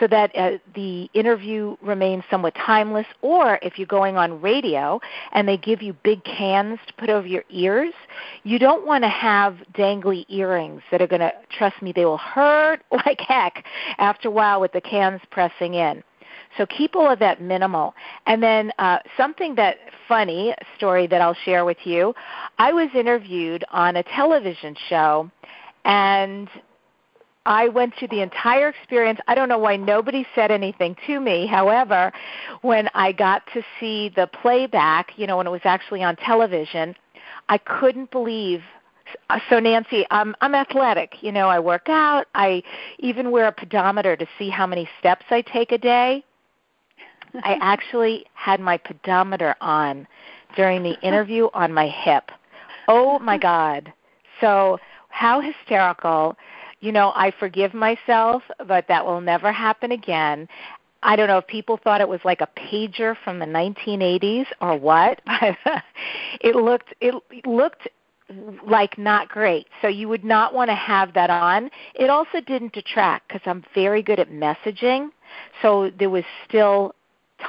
so 0.00 0.06
that 0.08 0.34
uh, 0.34 0.52
the 0.74 1.08
interview 1.14 1.76
remains 1.82 2.24
somewhat 2.30 2.54
timeless. 2.54 3.06
Or 3.20 3.58
if 3.62 3.78
you're 3.78 3.86
going 3.86 4.16
on 4.16 4.40
radio 4.40 5.00
and 5.32 5.46
they 5.46 5.58
give 5.58 5.82
you 5.82 5.92
big 6.02 6.24
cans 6.24 6.80
to 6.86 6.94
put 6.94 7.10
over 7.10 7.26
your 7.26 7.44
ears, 7.50 7.92
you 8.42 8.58
don't 8.58 8.86
want 8.86 9.04
to 9.04 9.10
have 9.10 9.58
dangly 9.74 10.24
earrings 10.28 10.80
that 10.90 11.02
are 11.02 11.06
going 11.06 11.20
to, 11.20 11.32
trust 11.56 11.80
me, 11.82 11.92
they 11.92 12.06
will 12.06 12.16
hurt 12.16 12.80
like 12.90 13.20
heck 13.20 13.64
after 13.98 14.28
a 14.28 14.30
while 14.30 14.60
with 14.60 14.72
the 14.72 14.80
cans 14.80 15.20
pressing 15.30 15.74
in. 15.74 16.02
So 16.56 16.66
keep 16.66 16.96
all 16.96 17.12
of 17.12 17.18
that 17.20 17.40
minimal. 17.40 17.94
And 18.26 18.42
then 18.42 18.72
uh, 18.78 18.98
something 19.16 19.54
that 19.56 19.76
funny 20.08 20.54
story 20.76 21.06
that 21.06 21.20
I'll 21.20 21.36
share 21.44 21.64
with 21.64 21.76
you. 21.84 22.14
I 22.58 22.72
was 22.72 22.88
interviewed 22.94 23.64
on 23.70 23.96
a 23.96 24.02
television 24.02 24.74
show, 24.88 25.30
and 25.84 26.48
I 27.46 27.68
went 27.68 27.94
through 27.98 28.08
the 28.08 28.20
entire 28.20 28.68
experience. 28.68 29.18
I 29.26 29.34
don't 29.34 29.48
know 29.48 29.58
why 29.58 29.76
nobody 29.76 30.26
said 30.34 30.50
anything 30.50 30.94
to 31.06 31.20
me. 31.20 31.46
However, 31.46 32.12
when 32.60 32.88
I 32.94 33.12
got 33.12 33.42
to 33.54 33.62
see 33.78 34.10
the 34.14 34.26
playback, 34.26 35.12
you 35.16 35.26
know, 35.26 35.38
when 35.38 35.46
it 35.46 35.50
was 35.50 35.62
actually 35.64 36.02
on 36.02 36.16
television, 36.16 36.94
I 37.48 37.58
couldn't 37.58 38.10
believe 38.10 38.62
uh, 39.28 39.40
so 39.48 39.58
Nancy, 39.58 40.06
I'm 40.10 40.36
I'm 40.40 40.54
athletic. 40.54 41.22
You 41.22 41.32
know, 41.32 41.48
I 41.48 41.58
work 41.58 41.88
out. 41.88 42.26
I 42.34 42.62
even 42.98 43.30
wear 43.30 43.46
a 43.46 43.52
pedometer 43.52 44.16
to 44.16 44.26
see 44.38 44.50
how 44.50 44.66
many 44.66 44.88
steps 44.98 45.24
I 45.30 45.42
take 45.42 45.72
a 45.72 45.78
day. 45.78 46.24
I 47.42 47.54
actually 47.60 48.26
had 48.34 48.60
my 48.60 48.76
pedometer 48.76 49.56
on 49.60 50.06
during 50.56 50.82
the 50.82 50.98
interview 51.00 51.48
on 51.54 51.72
my 51.72 51.88
hip. 51.88 52.30
Oh 52.88 53.18
my 53.18 53.38
god. 53.38 53.92
So 54.40 54.78
how 55.08 55.40
hysterical 55.40 56.36
you 56.80 56.92
know, 56.92 57.12
I 57.14 57.32
forgive 57.38 57.74
myself, 57.74 58.42
but 58.66 58.86
that 58.88 59.04
will 59.04 59.20
never 59.20 59.52
happen 59.52 59.92
again. 59.92 60.48
I 61.02 61.16
don't 61.16 61.28
know 61.28 61.38
if 61.38 61.46
people 61.46 61.78
thought 61.82 62.00
it 62.00 62.08
was 62.08 62.20
like 62.24 62.40
a 62.40 62.48
pager 62.58 63.16
from 63.24 63.38
the 63.38 63.46
1980s 63.46 64.46
or 64.60 64.76
what, 64.76 65.20
but 65.26 65.82
it 66.40 66.56
looked 66.56 66.94
it 67.00 67.14
looked 67.46 67.88
like 68.66 68.96
not 68.96 69.28
great. 69.28 69.66
So 69.82 69.88
you 69.88 70.08
would 70.08 70.24
not 70.24 70.54
want 70.54 70.68
to 70.70 70.74
have 70.74 71.14
that 71.14 71.30
on. 71.30 71.70
It 71.94 72.10
also 72.10 72.40
didn't 72.40 72.72
detract 72.72 73.28
because 73.28 73.42
I'm 73.44 73.64
very 73.74 74.02
good 74.02 74.20
at 74.20 74.30
messaging. 74.30 75.08
So 75.62 75.90
there 75.98 76.10
was 76.10 76.24
still 76.48 76.94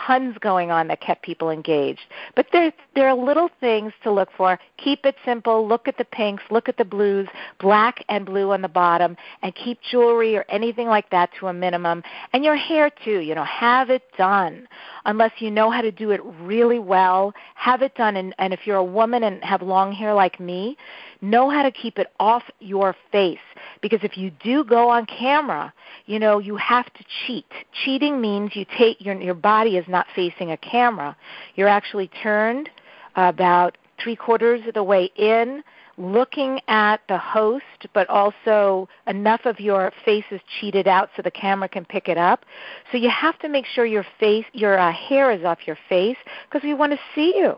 tons 0.08 0.38
going 0.40 0.72
on 0.72 0.88
that 0.88 1.02
kept 1.02 1.24
people 1.24 1.50
engaged. 1.50 2.02
But 2.36 2.48
there 2.52 2.74
there 2.96 3.08
are 3.08 3.16
little 3.16 3.50
things 3.60 3.94
to 4.04 4.12
look 4.12 4.30
for. 4.36 4.60
Keep 4.78 5.06
it 5.06 5.16
simple. 5.26 5.68
Look 5.68 5.88
at 5.88 5.98
the 5.98 6.06
pinks, 6.06 6.44
look 6.50 6.70
at 6.70 6.78
the 6.78 6.86
blues, 6.86 7.28
black 7.60 8.04
and 8.10 8.26
blue 8.26 8.52
on 8.52 8.62
the 8.62 8.70
bottom, 8.70 9.18
and 9.42 9.54
keep 9.56 9.80
jewelry 9.82 10.36
or 10.36 10.46
anything 10.50 10.88
like 10.88 11.10
that 11.12 11.30
to 11.40 11.48
a 11.48 11.54
minimum. 11.54 12.04
And 12.34 12.44
your 12.44 12.56
hair 12.56 12.92
too, 13.04 13.20
you 13.20 13.36
know, 13.36 13.46
have 13.46 13.90
it 13.90 14.04
done. 14.18 14.68
Unless 15.06 15.34
you 15.40 15.50
know 15.52 15.70
how 15.72 15.82
to 15.82 15.92
do 15.92 16.12
it 16.12 16.22
really 16.42 16.80
well, 16.80 17.34
have 17.56 17.82
it 17.82 17.96
done 17.96 18.16
and, 18.16 18.36
and 18.38 18.54
if 18.54 18.62
you're 18.66 18.78
a 18.78 18.84
woman 18.84 19.24
and 19.24 19.44
have 19.44 19.62
long 19.62 19.92
hair 19.92 20.14
like 20.14 20.40
me, 20.40 20.78
know 21.22 21.50
how 21.50 21.64
to 21.64 21.72
keep 21.72 21.98
it 21.98 22.08
off 22.20 22.44
your 22.60 22.96
face 23.12 23.40
because 23.82 24.00
if 24.04 24.18
you 24.18 24.32
do 24.44 24.64
go 24.64 24.90
on 24.90 25.06
camera, 25.06 25.74
you 26.06 26.20
know, 26.20 26.40
you 26.40 26.56
have 26.58 26.92
to 26.94 27.04
cheat. 27.26 27.46
Cheating 27.84 28.22
means 28.22 28.56
you 28.56 28.66
take 28.78 29.02
your 29.02 29.20
your 29.22 29.34
body 29.34 29.78
is 29.78 29.88
not 29.88 30.08
facing 30.16 30.52
a 30.52 30.58
camera. 30.58 31.16
You're 31.56 31.68
actually 31.68 32.10
turned 32.22 32.70
about 33.16 33.78
three 34.02 34.16
quarters 34.16 34.62
of 34.68 34.74
the 34.74 34.84
way 34.84 35.12
in, 35.16 35.64
looking 36.02 36.60
at 36.68 37.02
the 37.08 37.18
host, 37.18 37.64
but 37.94 38.10
also 38.10 38.90
enough 39.08 39.42
of 39.46 39.60
your 39.60 39.92
face 40.04 40.26
is 40.32 40.42
cheated 40.60 40.88
out 40.88 41.10
so 41.16 41.22
the 41.22 41.32
camera 41.32 41.70
can 41.70 41.86
pick 41.86 42.10
it 42.10 42.18
up. 42.18 42.46
So 42.92 42.98
you 42.98 43.10
have 43.10 43.38
to 43.40 43.50
make 43.50 43.66
sure 43.66 43.86
your 43.86 44.06
face, 44.20 44.46
your 44.54 44.78
uh, 44.78 44.92
hair 44.92 45.32
is 45.32 45.44
off 45.46 45.60
your 45.66 45.78
face 45.88 46.18
because 46.50 46.66
we 46.66 46.74
want 46.74 46.92
to 46.92 47.00
see 47.16 47.34
you. 47.36 47.56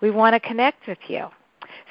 We 0.00 0.10
want 0.10 0.34
to 0.34 0.40
connect 0.40 0.86
with 0.86 0.98
you. 1.08 1.26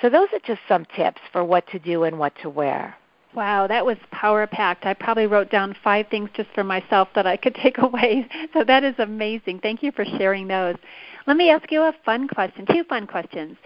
So 0.02 0.10
those 0.10 0.28
are 0.34 0.40
just 0.46 0.62
some 0.68 0.86
tips 0.96 1.22
for 1.32 1.44
what 1.44 1.68
to 1.68 1.80
do 1.80 2.04
and 2.04 2.20
what 2.20 2.34
to 2.42 2.50
wear. 2.50 2.96
Wow, 3.34 3.68
that 3.68 3.86
was 3.86 3.98
power 4.12 4.48
packed. 4.48 4.86
I 4.86 4.94
probably 4.94 5.28
wrote 5.28 5.52
down 5.52 5.76
five 5.84 6.08
things 6.08 6.30
just 6.34 6.50
for 6.56 6.64
myself 6.64 7.10
that 7.16 7.28
I 7.28 7.36
could 7.36 7.56
take 7.62 7.78
away. 7.80 8.28
So 8.54 8.64
that 8.64 8.84
is 8.84 8.96
amazing. 8.98 9.60
Thank 9.60 9.84
you 9.84 9.92
for 9.92 10.06
sharing 10.06 10.48
those. 10.48 10.76
Let 11.28 11.36
me 11.38 11.50
ask 11.50 11.70
you 11.72 11.82
a 11.82 11.94
fun 12.06 12.28
question, 12.28 12.66
two 12.72 12.84
fun 12.86 13.08
questions. 13.08 13.58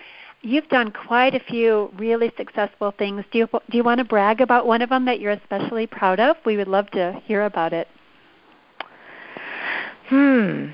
You've 0.42 0.70
done 0.70 0.92
quite 0.92 1.36
a 1.36 1.40
few 1.42 1.92
really 1.98 2.32
successful 2.38 2.94
things. 2.98 3.26
Do 3.32 3.40
you 3.40 3.48
do 3.52 3.78
you 3.78 3.84
want 3.84 3.98
to 4.00 4.06
brag 4.06 4.40
about 4.40 4.66
one 4.66 4.82
of 4.82 4.90
them 4.90 5.06
that 5.06 5.20
you're 5.20 5.34
especially 5.34 5.86
proud 5.86 6.20
of? 6.20 6.38
We 6.46 6.56
would 6.56 6.70
love 6.70 6.90
to 6.92 7.20
hear 7.26 7.44
about 7.44 7.74
it. 7.74 7.88
Hmm. 10.08 10.68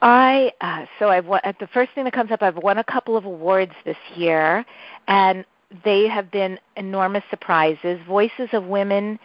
I 0.00 0.52
uh, 0.60 0.86
so 0.98 1.08
I've 1.08 1.26
won, 1.26 1.40
the 1.60 1.66
first 1.68 1.92
thing 1.94 2.04
that 2.04 2.14
comes 2.14 2.30
up. 2.30 2.42
I've 2.42 2.56
won 2.56 2.78
a 2.78 2.84
couple 2.84 3.16
of 3.16 3.26
awards 3.26 3.72
this 3.84 3.96
year, 4.14 4.64
and 5.08 5.44
they 5.84 6.08
have 6.08 6.30
been 6.30 6.58
enormous 6.76 7.24
surprises. 7.28 8.00
Voices 8.06 8.48
of 8.52 8.64
Women 8.64 9.18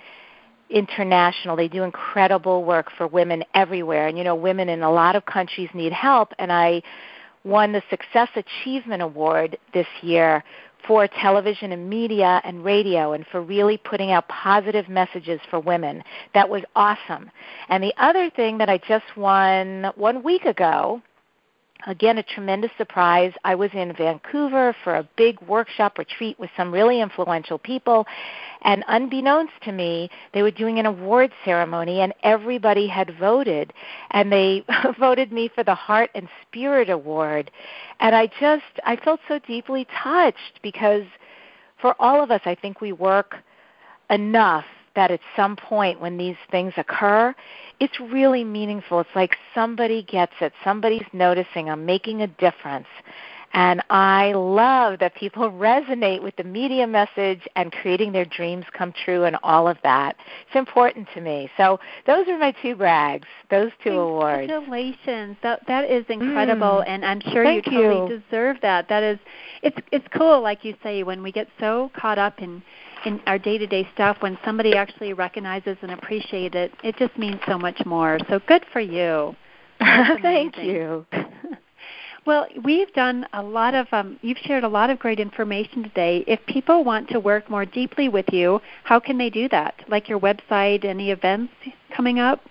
International. 0.70 1.56
They 1.56 1.68
do 1.68 1.84
incredible 1.84 2.64
work 2.64 2.88
for 2.98 3.08
women 3.08 3.44
everywhere, 3.54 4.08
and 4.08 4.18
you 4.18 4.24
know, 4.24 4.36
women 4.36 4.70
in 4.70 4.84
a 4.84 4.92
lot 4.92 5.16
of 5.16 5.26
countries 5.26 5.70
need 5.74 5.94
help. 5.94 6.34
And 6.40 6.52
I 6.52 6.82
won 7.44 7.72
the 7.72 7.84
Success 7.90 8.30
Achievement 8.36 9.02
Award 9.02 9.58
this 9.74 9.88
year 10.02 10.44
for 10.88 11.08
television 11.08 11.72
and 11.72 11.90
media 11.90 12.42
and 12.44 12.64
radio 12.64 13.14
and 13.14 13.26
for 13.28 13.42
really 13.42 13.78
putting 13.78 14.12
out 14.12 14.28
positive 14.28 14.90
messages 14.90 15.40
for 15.50 15.60
women. 15.60 16.04
That 16.34 16.50
was 16.50 16.64
awesome. 16.76 17.30
And 17.70 17.84
the 17.84 17.94
other 17.98 18.30
thing 18.30 18.58
that 18.58 18.70
I 18.70 18.80
just 18.80 19.06
won 19.16 19.92
one 19.96 20.24
week 20.24 20.46
ago 20.46 21.02
again 21.88 22.18
a 22.18 22.24
tremendous 22.24 22.72
surprise. 22.78 23.34
I 23.44 23.56
was 23.56 23.70
in 23.74 23.94
Vancouver 23.94 24.76
for 24.84 24.96
a 24.96 25.08
big 25.18 25.42
workshop 25.42 25.98
retreat 25.98 26.40
with 26.40 26.50
some 26.56 26.72
really 26.72 27.02
influential 27.02 27.58
people 27.58 28.06
and 28.64 28.84
unbeknownst 28.88 29.54
to 29.64 29.72
me, 29.72 30.10
they 30.34 30.44
were 30.44 30.52
doing 30.52 30.78
an 30.78 30.86
award 30.86 31.32
ceremony 31.44 32.02
and 32.02 32.14
everybody 32.24 32.88
had 32.88 33.18
voted 33.20 33.74
and 34.12 34.32
they 34.32 34.64
voted 35.00 35.32
me 35.32 35.50
for 35.54 35.64
the 35.64 35.76
Heart 35.76 36.12
and 36.14 36.28
Spirit 36.48 36.90
Award. 36.90 37.52
And 38.00 38.16
I 38.16 38.28
just 38.40 38.64
I 38.86 38.96
felt 38.98 39.20
so 39.28 39.40
deeply 39.40 39.88
touched 40.04 40.60
because 40.62 41.06
for 41.82 41.96
all 42.00 42.24
of 42.24 42.30
us 42.30 42.42
I 42.46 42.56
think 42.56 42.82
we 42.82 42.92
work 42.92 43.36
enough 44.10 44.66
that 44.96 45.12
at 45.12 45.20
some 45.36 45.56
point 45.56 46.00
when 46.02 46.18
these 46.18 46.36
things 46.50 46.74
occur, 46.78 47.34
it's 47.80 48.00
really 48.00 48.44
meaningful. 48.44 49.00
It's 49.00 49.16
like 49.16 49.38
somebody 49.56 50.04
gets 50.04 50.34
it, 50.42 50.54
somebody's 50.64 51.06
noticing, 51.14 51.70
I'm 51.70 51.86
making 51.86 52.22
a 52.22 52.28
difference. 52.28 52.88
And 53.54 53.84
I 53.90 54.32
love 54.34 55.00
that 55.00 55.16
people 55.16 55.44
resonate 55.52 56.24
with 56.24 56.36
the 56.36 56.44
media 56.44 56.88
message 56.88 57.42
and 57.56 57.72
creating 57.72 58.12
their 58.12 58.26
dreams 58.26 58.66
come 58.74 58.94
true 58.94 59.26
and 59.26 59.38
all 59.44 59.68
of 59.68 59.78
that. 59.84 60.16
It's 60.48 60.56
important 60.56 61.08
to 61.14 61.22
me. 61.22 61.50
So 61.58 61.80
those 62.08 62.28
are 62.28 62.38
my 62.38 62.54
two 62.62 62.76
brags, 62.76 63.28
those 63.50 63.72
two 63.84 63.92
awards. 63.92 64.48
Congratulations. 64.48 65.38
That 65.44 65.66
that 65.68 65.90
is 65.90 66.06
incredible 66.10 66.84
mm. 66.84 66.88
and 66.88 67.06
I'm 67.06 67.22
sure 67.32 67.44
Thank 67.44 67.66
you 67.68 67.72
totally 67.74 68.14
you. 68.14 68.22
deserve 68.22 68.58
that. 68.62 68.88
That 68.88 69.04
is 69.04 69.20
it's 69.62 69.78
it's 69.92 70.08
cool 70.16 70.42
like 70.42 70.64
you 70.64 70.76
say 70.84 71.04
when 71.04 71.22
we 71.22 71.32
get 71.32 71.48
so 71.60 71.92
caught 71.94 72.18
up 72.18 72.42
in 72.42 72.64
in 73.06 73.20
our 73.28 73.38
day-to-day 73.38 73.88
stuff 73.94 74.18
when 74.22 74.38
somebody 74.46 74.76
actually 74.76 75.14
recognizes 75.14 75.78
and 75.82 75.92
appreciates 75.92 76.56
it 76.56 76.72
it 76.84 76.96
just 76.98 77.18
means 77.18 77.40
so 77.48 77.58
much 77.58 77.86
more. 77.86 78.18
So 78.30 78.40
good 78.48 78.64
for 78.72 78.80
you. 78.80 79.36
Thank 79.80 80.58
you. 80.58 81.06
Well 82.24 82.46
we've 82.64 82.94
done 82.94 83.26
a 83.34 83.42
lot 83.42 83.74
of 83.74 83.88
um, 83.92 84.20
you've 84.22 84.38
shared 84.38 84.64
a 84.64 84.68
lot 84.68 84.92
of 84.92 85.00
great 85.00 85.20
information 85.20 85.82
today. 85.82 86.24
If 86.28 86.40
people 86.46 86.84
want 86.84 87.10
to 87.10 87.20
work 87.20 87.50
more 87.50 87.66
deeply 87.66 88.10
with 88.10 88.28
you 88.32 88.62
how 88.84 89.00
can 89.00 89.18
they 89.18 89.32
do 89.32 89.50
that? 89.50 89.74
Like 89.88 90.08
your 90.08 90.20
website 90.20 90.86
any 90.86 91.10
events 91.10 91.52
coming 91.96 92.20
up 92.20 92.42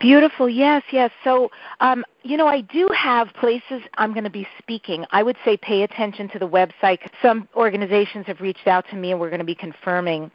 Beautiful. 0.00 0.48
Yes, 0.48 0.82
yes. 0.92 1.10
So, 1.22 1.50
um, 1.80 2.04
you 2.22 2.36
know, 2.36 2.46
I 2.46 2.60
do 2.60 2.88
have 2.96 3.28
places 3.34 3.82
I'm 3.94 4.12
going 4.12 4.24
to 4.24 4.30
be 4.30 4.46
speaking. 4.58 5.04
I 5.10 5.22
would 5.22 5.36
say 5.44 5.56
pay 5.56 5.82
attention 5.82 6.28
to 6.30 6.38
the 6.38 6.48
website. 6.48 6.98
Some 7.22 7.48
organizations 7.54 8.26
have 8.26 8.40
reached 8.40 8.66
out 8.66 8.84
to 8.90 8.96
me, 8.96 9.12
and 9.12 9.20
we're 9.20 9.30
going 9.30 9.38
to 9.38 9.44
be 9.44 9.54
confirming. 9.54 10.30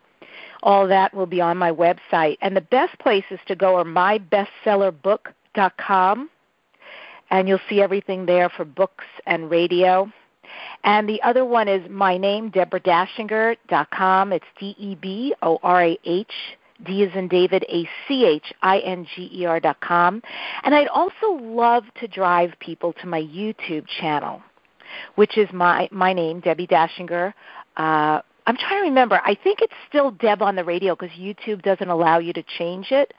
All 0.63 0.87
that 0.87 1.13
will 1.13 1.25
be 1.25 1.41
on 1.41 1.57
my 1.57 1.71
website. 1.71 2.37
And 2.41 2.55
the 2.55 2.61
best 2.61 2.97
places 2.99 3.39
to 3.47 3.55
go 3.55 3.75
are 3.75 3.85
mybestsellerbook.com, 3.85 6.29
and 7.31 7.47
you'll 7.47 7.59
see 7.69 7.81
everything 7.81 8.25
there 8.25 8.49
for 8.49 8.65
books 8.65 9.05
and 9.25 9.49
radio. 9.49 10.11
And 10.83 11.07
the 11.07 11.21
other 11.21 11.45
one 11.45 11.67
is 11.67 11.87
my 11.89 12.17
name, 12.17 12.51
DeborahDachinger.com. 12.51 14.33
It's 14.33 14.45
D 14.59 14.75
E 14.77 14.95
B 14.95 15.33
O 15.41 15.59
R 15.61 15.83
A 15.83 15.97
H 16.05 16.33
D 16.85 17.03
is 17.03 17.11
in 17.15 17.27
David, 17.27 17.65
A 17.69 17.87
C 18.07 18.25
H 18.25 18.53
I 18.61 18.79
N 18.79 19.05
G 19.15 19.29
E 19.33 19.45
R 19.45 19.59
dot 19.59 19.79
com. 19.81 20.21
And 20.63 20.73
I'd 20.73 20.87
also 20.87 21.31
love 21.41 21.83
to 21.99 22.07
drive 22.07 22.53
people 22.59 22.93
to 23.01 23.07
my 23.07 23.21
YouTube 23.21 23.85
channel, 23.99 24.41
which 25.15 25.37
is 25.37 25.49
my 25.53 25.89
my 25.91 26.13
name, 26.13 26.41
Debbi 26.41 26.69
Dachinger. 26.69 27.33
Uh, 27.77 28.21
I'm 28.47 28.57
trying 28.57 28.81
to 28.81 28.89
remember. 28.89 29.21
I 29.23 29.35
think 29.35 29.59
it's 29.61 29.73
still 29.87 30.11
Deb 30.11 30.41
on 30.41 30.55
the 30.55 30.63
radio 30.63 30.95
because 30.95 31.15
YouTube 31.17 31.61
doesn't 31.61 31.89
allow 31.89 32.17
you 32.17 32.33
to 32.33 32.43
change 32.57 32.87
it. 32.91 33.13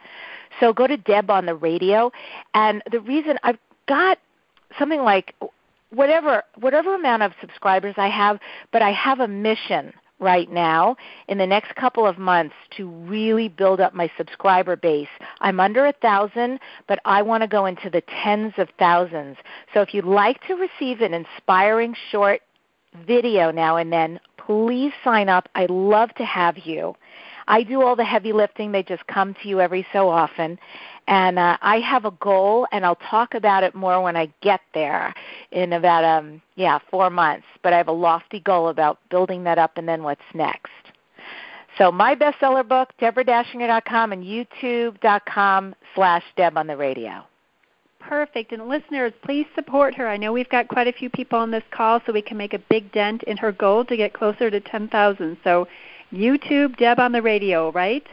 So 0.58 0.72
go 0.72 0.86
to 0.86 0.96
Deb 0.96 1.30
on 1.30 1.46
the 1.46 1.54
radio. 1.54 2.10
And 2.54 2.82
the 2.90 3.00
reason 3.00 3.38
I've 3.44 3.58
got 3.86 4.18
something 4.78 5.02
like 5.02 5.34
whatever 5.90 6.42
whatever 6.58 6.94
amount 6.94 7.22
of 7.22 7.32
subscribers 7.40 7.94
I 7.96 8.08
have, 8.08 8.38
but 8.72 8.82
I 8.82 8.92
have 8.92 9.20
a 9.20 9.28
mission 9.28 9.92
right 10.20 10.50
now 10.50 10.96
in 11.28 11.38
the 11.38 11.46
next 11.46 11.74
couple 11.74 12.06
of 12.06 12.18
months 12.18 12.54
to 12.76 12.88
really 12.88 13.48
build 13.48 13.80
up 13.80 13.94
my 13.94 14.10
subscriber 14.16 14.76
base. 14.76 15.08
I'm 15.40 15.58
under 15.58 15.86
a 15.86 15.92
thousand, 15.92 16.60
but 16.86 17.00
I 17.04 17.22
want 17.22 17.42
to 17.42 17.48
go 17.48 17.66
into 17.66 17.90
the 17.90 18.02
tens 18.22 18.52
of 18.58 18.68
thousands. 18.78 19.36
So 19.74 19.80
if 19.80 19.94
you'd 19.94 20.04
like 20.04 20.40
to 20.46 20.54
receive 20.54 21.00
an 21.00 21.14
inspiring 21.14 21.94
short 22.10 22.42
video 23.06 23.50
now 23.50 23.76
and 23.76 23.92
then, 23.92 24.20
please 24.36 24.92
sign 25.04 25.28
up. 25.28 25.48
I'd 25.54 25.70
love 25.70 26.14
to 26.14 26.24
have 26.24 26.58
you. 26.58 26.94
I 27.46 27.62
do 27.62 27.82
all 27.82 27.96
the 27.96 28.04
heavy 28.04 28.32
lifting. 28.32 28.70
They 28.70 28.82
just 28.82 29.06
come 29.06 29.34
to 29.42 29.48
you 29.48 29.60
every 29.60 29.86
so 29.92 30.08
often. 30.08 30.58
And 31.10 31.40
uh, 31.40 31.58
I 31.60 31.80
have 31.80 32.04
a 32.04 32.12
goal, 32.12 32.68
and 32.70 32.86
I'll 32.86 32.94
talk 32.94 33.34
about 33.34 33.64
it 33.64 33.74
more 33.74 34.00
when 34.00 34.16
I 34.16 34.32
get 34.42 34.60
there 34.72 35.12
in 35.50 35.72
about 35.72 36.04
um 36.04 36.40
yeah 36.54 36.78
four 36.88 37.10
months. 37.10 37.46
But 37.62 37.72
I 37.72 37.78
have 37.78 37.88
a 37.88 37.92
lofty 37.92 38.38
goal 38.38 38.68
about 38.68 38.98
building 39.10 39.42
that 39.44 39.58
up, 39.58 39.72
and 39.76 39.88
then 39.88 40.04
what's 40.04 40.22
next. 40.34 40.70
So 41.78 41.90
my 41.90 42.14
bestseller 42.14 42.66
book, 42.66 42.90
DeborahDachinger.com 43.00 44.12
and 44.12 44.24
YouTube.com 44.24 45.74
slash 45.94 46.22
Deb 46.36 46.56
on 46.56 46.68
the 46.68 46.76
radio. 46.76 47.24
Perfect. 47.98 48.52
And 48.52 48.68
listeners, 48.68 49.12
please 49.24 49.46
support 49.54 49.94
her. 49.96 50.06
I 50.06 50.16
know 50.16 50.32
we've 50.32 50.48
got 50.48 50.68
quite 50.68 50.86
a 50.86 50.92
few 50.92 51.10
people 51.10 51.38
on 51.38 51.50
this 51.50 51.64
call, 51.72 52.00
so 52.06 52.12
we 52.12 52.22
can 52.22 52.36
make 52.36 52.54
a 52.54 52.58
big 52.58 52.92
dent 52.92 53.24
in 53.24 53.36
her 53.36 53.50
goal 53.50 53.84
to 53.86 53.96
get 53.96 54.12
closer 54.12 54.50
to 54.50 54.60
10,000. 54.60 55.36
So 55.42 55.66
YouTube, 56.12 56.76
Deb 56.76 57.00
on 57.00 57.12
the 57.12 57.22
radio, 57.22 57.72
right? 57.72 58.06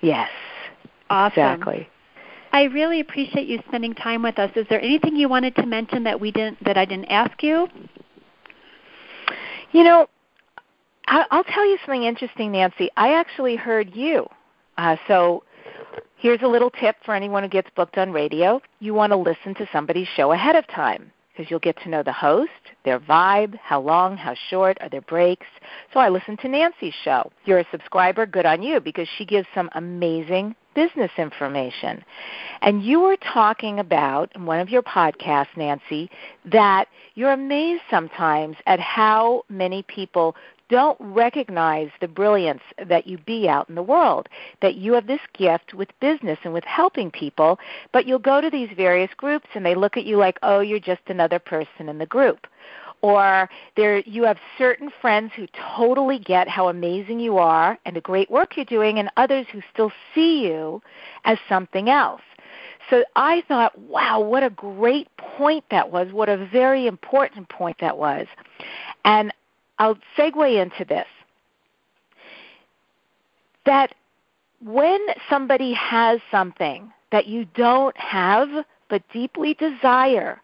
Yes. 0.00 0.28
Awesome. 1.08 1.42
Exactly. 1.42 1.88
I 2.52 2.64
really 2.64 3.00
appreciate 3.00 3.48
you 3.48 3.60
spending 3.68 3.94
time 3.94 4.22
with 4.22 4.38
us. 4.38 4.50
Is 4.56 4.66
there 4.68 4.80
anything 4.80 5.16
you 5.16 5.28
wanted 5.28 5.56
to 5.56 5.66
mention 5.66 6.04
that 6.04 6.20
we 6.20 6.30
didn't 6.30 6.62
that 6.64 6.76
I 6.76 6.84
didn't 6.84 7.06
ask 7.06 7.42
you? 7.42 7.66
You 9.72 9.84
know, 9.84 10.06
I'll 11.08 11.44
tell 11.44 11.66
you 11.66 11.78
something 11.84 12.04
interesting, 12.04 12.52
Nancy. 12.52 12.90
I 12.96 13.14
actually 13.14 13.56
heard 13.56 13.94
you. 13.94 14.26
Uh, 14.76 14.96
so 15.08 15.44
here's 16.16 16.42
a 16.42 16.46
little 16.46 16.70
tip 16.70 16.96
for 17.04 17.14
anyone 17.14 17.42
who 17.42 17.48
gets 17.48 17.68
booked 17.74 17.96
on 17.96 18.12
radio. 18.12 18.60
You 18.80 18.92
want 18.92 19.12
to 19.12 19.16
listen 19.16 19.54
to 19.56 19.66
somebody's 19.72 20.08
show 20.14 20.32
ahead 20.32 20.54
of 20.54 20.66
time 20.68 21.10
because 21.32 21.50
you'll 21.50 21.60
get 21.60 21.78
to 21.82 21.88
know 21.88 22.02
the 22.02 22.12
host, 22.12 22.50
their 22.84 23.00
vibe, 23.00 23.56
how 23.56 23.80
long, 23.80 24.16
how 24.16 24.34
short, 24.50 24.76
are 24.82 24.90
there 24.90 25.00
breaks. 25.00 25.46
So 25.94 26.00
I 26.00 26.10
listened 26.10 26.38
to 26.40 26.48
Nancy's 26.48 26.94
show. 27.02 27.30
You're 27.46 27.60
a 27.60 27.66
subscriber, 27.70 28.26
good 28.26 28.44
on 28.44 28.62
you 28.62 28.80
because 28.80 29.08
she 29.16 29.24
gives 29.24 29.46
some 29.54 29.70
amazing 29.74 30.54
business 30.74 31.10
information. 31.18 32.04
And 32.60 32.82
you 32.82 33.00
were 33.00 33.16
talking 33.16 33.78
about 33.78 34.30
in 34.34 34.46
one 34.46 34.60
of 34.60 34.68
your 34.68 34.82
podcasts, 34.82 35.56
Nancy, 35.56 36.10
that 36.44 36.88
you're 37.14 37.32
amazed 37.32 37.82
sometimes 37.90 38.56
at 38.66 38.80
how 38.80 39.42
many 39.48 39.82
people 39.82 40.36
don't 40.72 40.96
recognize 41.00 41.90
the 42.00 42.08
brilliance 42.08 42.62
that 42.88 43.06
you 43.06 43.18
be 43.18 43.46
out 43.46 43.68
in 43.68 43.74
the 43.74 43.82
world, 43.82 44.26
that 44.62 44.76
you 44.76 44.94
have 44.94 45.06
this 45.06 45.20
gift 45.36 45.74
with 45.74 45.88
business 46.00 46.38
and 46.44 46.54
with 46.54 46.64
helping 46.64 47.10
people, 47.10 47.58
but 47.92 48.06
you'll 48.06 48.18
go 48.18 48.40
to 48.40 48.48
these 48.48 48.70
various 48.74 49.10
groups 49.18 49.46
and 49.54 49.66
they 49.66 49.74
look 49.74 49.98
at 49.98 50.06
you 50.06 50.16
like, 50.16 50.38
oh, 50.42 50.60
you're 50.60 50.78
just 50.78 51.02
another 51.08 51.38
person 51.38 51.90
in 51.90 51.98
the 51.98 52.06
group. 52.06 52.46
Or 53.02 53.50
there 53.76 53.98
you 54.00 54.22
have 54.24 54.38
certain 54.56 54.90
friends 55.00 55.32
who 55.34 55.46
totally 55.76 56.20
get 56.20 56.48
how 56.48 56.68
amazing 56.68 57.18
you 57.18 57.38
are 57.38 57.78
and 57.84 57.96
the 57.96 58.00
great 58.00 58.30
work 58.30 58.56
you're 58.56 58.64
doing 58.64 58.98
and 58.98 59.10
others 59.16 59.46
who 59.52 59.60
still 59.72 59.90
see 60.14 60.46
you 60.46 60.80
as 61.24 61.38
something 61.48 61.90
else. 61.90 62.22
So 62.90 63.04
I 63.16 63.42
thought, 63.48 63.76
wow, 63.78 64.20
what 64.20 64.42
a 64.42 64.50
great 64.50 65.08
point 65.16 65.64
that 65.70 65.90
was. 65.90 66.12
What 66.12 66.28
a 66.28 66.46
very 66.46 66.86
important 66.86 67.48
point 67.48 67.76
that 67.80 67.98
was. 67.98 68.26
And 69.04 69.32
I'll 69.78 69.98
segue 70.16 70.62
into 70.62 70.84
this 70.84 71.06
that 73.64 73.94
when 74.64 74.98
somebody 75.30 75.72
has 75.72 76.20
something 76.30 76.92
that 77.10 77.26
you 77.26 77.44
don't 77.54 77.96
have 77.96 78.48
but 78.88 79.02
deeply 79.12 79.54
desire 79.54 80.40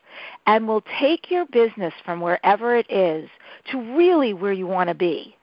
and 0.48 0.66
will 0.66 0.82
take 0.98 1.30
your 1.30 1.44
business 1.44 1.92
from 2.06 2.22
wherever 2.22 2.74
it 2.74 2.90
is 2.90 3.28
to 3.70 3.78
really 3.94 4.32
where 4.32 4.52
you 4.52 4.66
want 4.66 4.88
to 4.88 4.94
be. 4.94 5.36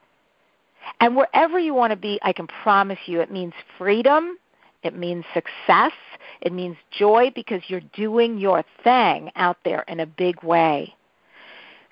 And 1.00 1.14
wherever 1.14 1.60
you 1.60 1.74
want 1.74 1.92
to 1.92 1.96
be, 1.96 2.18
I 2.22 2.32
can 2.32 2.48
promise 2.48 2.98
you 3.06 3.20
it 3.20 3.30
means 3.30 3.52
freedom, 3.78 4.36
it 4.82 4.96
means 4.96 5.24
success, 5.32 5.92
it 6.40 6.52
means 6.52 6.76
joy 6.90 7.30
because 7.36 7.62
you're 7.68 7.82
doing 7.94 8.38
your 8.38 8.64
thing 8.82 9.30
out 9.36 9.58
there 9.64 9.84
in 9.86 10.00
a 10.00 10.06
big 10.06 10.42
way. 10.42 10.92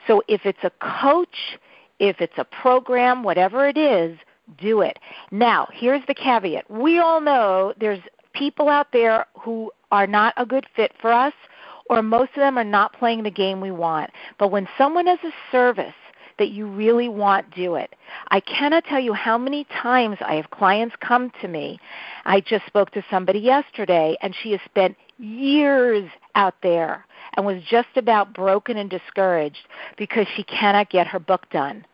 So 0.08 0.24
if 0.26 0.44
it's 0.44 0.64
a 0.64 0.72
coach, 1.00 1.56
if 2.00 2.20
it's 2.20 2.36
a 2.36 2.44
program, 2.44 3.22
whatever 3.22 3.68
it 3.68 3.78
is, 3.78 4.18
do 4.58 4.80
it. 4.80 4.98
Now, 5.30 5.68
here's 5.72 6.04
the 6.08 6.14
caveat. 6.14 6.68
We 6.68 6.98
all 6.98 7.20
know 7.20 7.74
there's 7.78 8.00
people 8.32 8.68
out 8.68 8.88
there 8.92 9.26
who 9.38 9.70
are 9.92 10.08
not 10.08 10.34
a 10.36 10.44
good 10.44 10.66
fit 10.74 10.92
for 11.00 11.12
us 11.12 11.32
or 11.86 12.02
most 12.02 12.30
of 12.30 12.36
them 12.36 12.58
are 12.58 12.64
not 12.64 12.92
playing 12.94 13.22
the 13.22 13.30
game 13.30 13.60
we 13.60 13.70
want. 13.70 14.10
But 14.38 14.50
when 14.50 14.68
someone 14.78 15.06
has 15.06 15.18
a 15.24 15.32
service 15.52 15.94
that 16.38 16.50
you 16.50 16.66
really 16.66 17.08
want, 17.08 17.54
do 17.54 17.76
it. 17.76 17.94
I 18.28 18.40
cannot 18.40 18.84
tell 18.84 19.00
you 19.00 19.12
how 19.12 19.38
many 19.38 19.64
times 19.64 20.18
I 20.20 20.34
have 20.34 20.50
clients 20.50 20.96
come 21.00 21.30
to 21.40 21.48
me. 21.48 21.78
I 22.24 22.40
just 22.40 22.66
spoke 22.66 22.90
to 22.92 23.04
somebody 23.10 23.38
yesterday, 23.38 24.16
and 24.20 24.34
she 24.42 24.52
has 24.52 24.60
spent 24.64 24.96
years 25.18 26.10
out 26.34 26.54
there 26.62 27.06
and 27.34 27.46
was 27.46 27.62
just 27.68 27.88
about 27.96 28.34
broken 28.34 28.76
and 28.76 28.90
discouraged 28.90 29.68
because 29.96 30.26
she 30.34 30.42
cannot 30.42 30.90
get 30.90 31.06
her 31.06 31.20
book 31.20 31.48
done. 31.50 31.84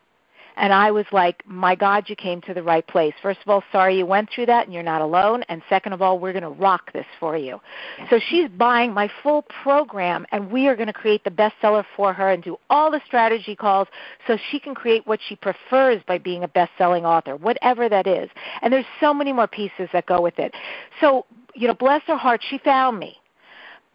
And 0.57 0.73
I 0.73 0.91
was 0.91 1.05
like, 1.11 1.43
my 1.45 1.75
God, 1.75 2.05
you 2.07 2.15
came 2.15 2.41
to 2.41 2.53
the 2.53 2.63
right 2.63 2.85
place. 2.85 3.13
First 3.21 3.39
of 3.41 3.49
all, 3.49 3.63
sorry 3.71 3.97
you 3.97 4.05
went 4.05 4.29
through 4.33 4.47
that 4.47 4.65
and 4.65 4.73
you're 4.73 4.83
not 4.83 5.01
alone. 5.01 5.43
And 5.49 5.61
second 5.69 5.93
of 5.93 6.01
all, 6.01 6.19
we're 6.19 6.33
going 6.33 6.43
to 6.43 6.49
rock 6.49 6.91
this 6.93 7.05
for 7.19 7.37
you. 7.37 7.61
So 8.09 8.19
she's 8.29 8.49
buying 8.49 8.93
my 8.93 9.09
full 9.23 9.43
program 9.63 10.25
and 10.31 10.51
we 10.51 10.67
are 10.67 10.75
going 10.75 10.87
to 10.87 10.93
create 10.93 11.23
the 11.23 11.31
bestseller 11.31 11.85
for 11.95 12.13
her 12.13 12.31
and 12.31 12.43
do 12.43 12.57
all 12.69 12.91
the 12.91 13.01
strategy 13.05 13.55
calls 13.55 13.87
so 14.27 14.37
she 14.51 14.59
can 14.59 14.75
create 14.75 15.05
what 15.07 15.19
she 15.27 15.35
prefers 15.35 16.01
by 16.07 16.17
being 16.17 16.43
a 16.43 16.47
best 16.47 16.71
selling 16.77 17.05
author, 17.05 17.35
whatever 17.35 17.89
that 17.89 18.07
is. 18.07 18.29
And 18.61 18.71
there's 18.73 18.85
so 18.99 19.13
many 19.13 19.33
more 19.33 19.47
pieces 19.47 19.89
that 19.93 20.05
go 20.05 20.21
with 20.21 20.37
it. 20.39 20.53
So, 20.99 21.25
you 21.55 21.67
know, 21.67 21.73
bless 21.73 22.01
her 22.07 22.17
heart, 22.17 22.41
she 22.49 22.57
found 22.57 22.99
me. 22.99 23.20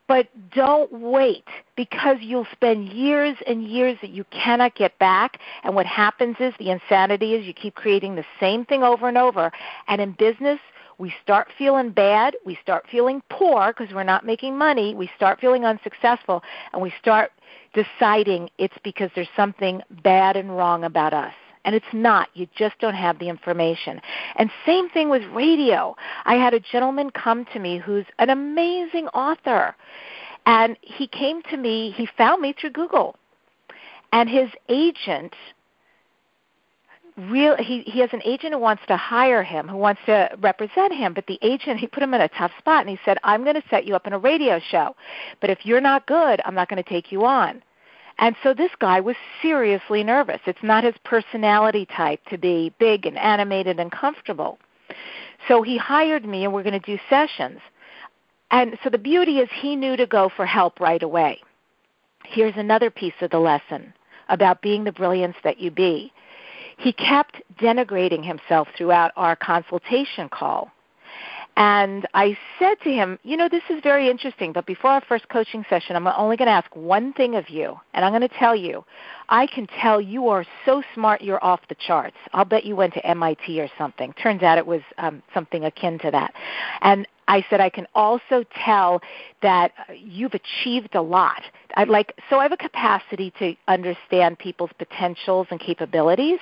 But 0.08 0.28
don't 0.52 0.92
wait 0.92 1.44
because 1.76 2.18
you'll 2.20 2.46
spend 2.52 2.88
years 2.90 3.36
and 3.46 3.66
years 3.66 3.98
that 4.02 4.10
you 4.10 4.24
cannot 4.30 4.76
get 4.76 4.96
back. 4.98 5.40
And 5.64 5.74
what 5.74 5.86
happens 5.86 6.36
is 6.38 6.54
the 6.58 6.70
insanity 6.70 7.34
is 7.34 7.44
you 7.44 7.52
keep 7.52 7.74
creating 7.74 8.14
the 8.14 8.24
same 8.38 8.64
thing 8.64 8.82
over 8.82 9.08
and 9.08 9.18
over. 9.18 9.50
And 9.88 10.00
in 10.00 10.12
business, 10.12 10.60
we 10.98 11.12
start 11.22 11.48
feeling 11.58 11.90
bad, 11.90 12.36
we 12.46 12.56
start 12.62 12.86
feeling 12.90 13.22
poor 13.28 13.74
because 13.76 13.94
we're 13.94 14.02
not 14.02 14.24
making 14.24 14.56
money, 14.56 14.94
we 14.94 15.10
start 15.14 15.40
feeling 15.40 15.64
unsuccessful, 15.64 16.42
and 16.72 16.80
we 16.80 16.92
start 16.98 17.32
deciding 17.74 18.48
it's 18.56 18.78
because 18.82 19.10
there's 19.14 19.28
something 19.36 19.82
bad 20.02 20.36
and 20.36 20.56
wrong 20.56 20.84
about 20.84 21.12
us 21.12 21.34
and 21.66 21.74
it's 21.74 21.84
not. 21.92 22.28
You 22.32 22.46
just 22.56 22.78
don't 22.78 22.94
have 22.94 23.18
the 23.18 23.28
information. 23.28 24.00
And 24.36 24.50
same 24.64 24.88
thing 24.88 25.10
with 25.10 25.22
radio. 25.34 25.96
I 26.24 26.36
had 26.36 26.54
a 26.54 26.60
gentleman 26.60 27.10
come 27.10 27.44
to 27.52 27.58
me 27.58 27.76
who's 27.76 28.06
an 28.20 28.30
amazing 28.30 29.08
author, 29.08 29.74
and 30.46 30.78
he 30.80 31.08
came 31.08 31.42
to 31.50 31.56
me, 31.56 31.92
he 31.94 32.08
found 32.16 32.40
me 32.40 32.54
through 32.58 32.70
Google. 32.70 33.16
And 34.12 34.30
his 34.30 34.48
agent 34.68 35.34
real 37.30 37.56
he 37.56 37.80
he 37.82 38.00
has 38.00 38.10
an 38.12 38.20
agent 38.24 38.52
who 38.52 38.58
wants 38.58 38.82
to 38.86 38.94
hire 38.94 39.42
him 39.42 39.66
who 39.66 39.76
wants 39.78 40.00
to 40.04 40.28
represent 40.42 40.92
him 40.92 41.14
but 41.14 41.26
the 41.26 41.38
agent 41.40 41.80
he 41.80 41.86
put 41.86 42.02
him 42.02 42.12
in 42.12 42.20
a 42.20 42.28
tough 42.28 42.50
spot 42.58 42.82
and 42.82 42.90
he 42.90 42.98
said 43.06 43.16
i'm 43.24 43.42
going 43.42 43.54
to 43.54 43.62
set 43.70 43.86
you 43.86 43.96
up 43.96 44.06
in 44.06 44.12
a 44.12 44.18
radio 44.18 44.60
show 44.70 44.94
but 45.40 45.48
if 45.48 45.64
you're 45.64 45.80
not 45.80 46.06
good 46.06 46.42
i'm 46.44 46.54
not 46.54 46.68
going 46.68 46.82
to 46.82 46.88
take 46.88 47.10
you 47.10 47.24
on 47.24 47.62
and 48.18 48.34
so 48.42 48.54
this 48.54 48.70
guy 48.78 49.00
was 49.00 49.16
seriously 49.42 50.02
nervous. 50.02 50.40
It's 50.46 50.62
not 50.62 50.84
his 50.84 50.94
personality 51.04 51.86
type 51.86 52.20
to 52.30 52.38
be 52.38 52.72
big 52.78 53.04
and 53.06 53.18
animated 53.18 53.78
and 53.78 53.92
comfortable. 53.92 54.58
So 55.48 55.62
he 55.62 55.76
hired 55.76 56.24
me 56.24 56.44
and 56.44 56.52
we're 56.52 56.62
going 56.62 56.80
to 56.80 56.96
do 56.96 56.98
sessions. 57.10 57.60
And 58.50 58.78
so 58.82 58.90
the 58.90 58.98
beauty 58.98 59.38
is 59.38 59.48
he 59.52 59.76
knew 59.76 59.96
to 59.96 60.06
go 60.06 60.30
for 60.34 60.46
help 60.46 60.80
right 60.80 61.02
away. 61.02 61.40
Here's 62.24 62.56
another 62.56 62.90
piece 62.90 63.14
of 63.20 63.30
the 63.30 63.38
lesson 63.38 63.92
about 64.28 64.62
being 64.62 64.84
the 64.84 64.92
brilliance 64.92 65.36
that 65.44 65.58
you 65.58 65.70
be. 65.70 66.12
He 66.78 66.92
kept 66.92 67.40
denigrating 67.60 68.24
himself 68.24 68.68
throughout 68.76 69.12
our 69.16 69.36
consultation 69.36 70.28
call. 70.28 70.70
And 71.56 72.06
I 72.12 72.36
said 72.58 72.74
to 72.84 72.90
him, 72.90 73.18
You 73.22 73.36
know, 73.36 73.48
this 73.48 73.62
is 73.70 73.80
very 73.82 74.10
interesting, 74.10 74.52
but 74.52 74.66
before 74.66 74.90
our 74.90 75.00
first 75.00 75.28
coaching 75.30 75.64
session, 75.70 75.96
I'm 75.96 76.06
only 76.06 76.36
going 76.36 76.46
to 76.46 76.52
ask 76.52 76.74
one 76.76 77.14
thing 77.14 77.34
of 77.34 77.48
you. 77.48 77.80
And 77.94 78.04
I'm 78.04 78.12
going 78.12 78.28
to 78.28 78.38
tell 78.38 78.54
you, 78.54 78.84
I 79.28 79.46
can 79.46 79.66
tell 79.66 80.00
you 80.00 80.28
are 80.28 80.44
so 80.64 80.82
smart, 80.94 81.22
you're 81.22 81.44
off 81.44 81.60
the 81.68 81.74
charts. 81.74 82.16
I'll 82.32 82.44
bet 82.44 82.64
you 82.64 82.76
went 82.76 82.94
to 82.94 83.06
MIT 83.06 83.60
or 83.60 83.68
something. 83.76 84.12
Turns 84.14 84.42
out 84.42 84.58
it 84.58 84.66
was 84.66 84.82
um, 84.98 85.22
something 85.34 85.64
akin 85.64 85.98
to 86.00 86.10
that. 86.12 86.32
And 86.82 87.06
I 87.28 87.44
said, 87.50 87.60
I 87.60 87.70
can 87.70 87.88
also 87.94 88.44
tell 88.64 89.02
that 89.42 89.72
you've 89.96 90.34
achieved 90.34 90.94
a 90.94 91.02
lot. 91.02 91.42
I 91.74 91.84
like 91.84 92.14
so 92.30 92.38
I 92.38 92.44
have 92.44 92.52
a 92.52 92.56
capacity 92.56 93.32
to 93.38 93.54
understand 93.66 94.38
people's 94.38 94.70
potentials 94.78 95.48
and 95.50 95.58
capabilities. 95.58 96.38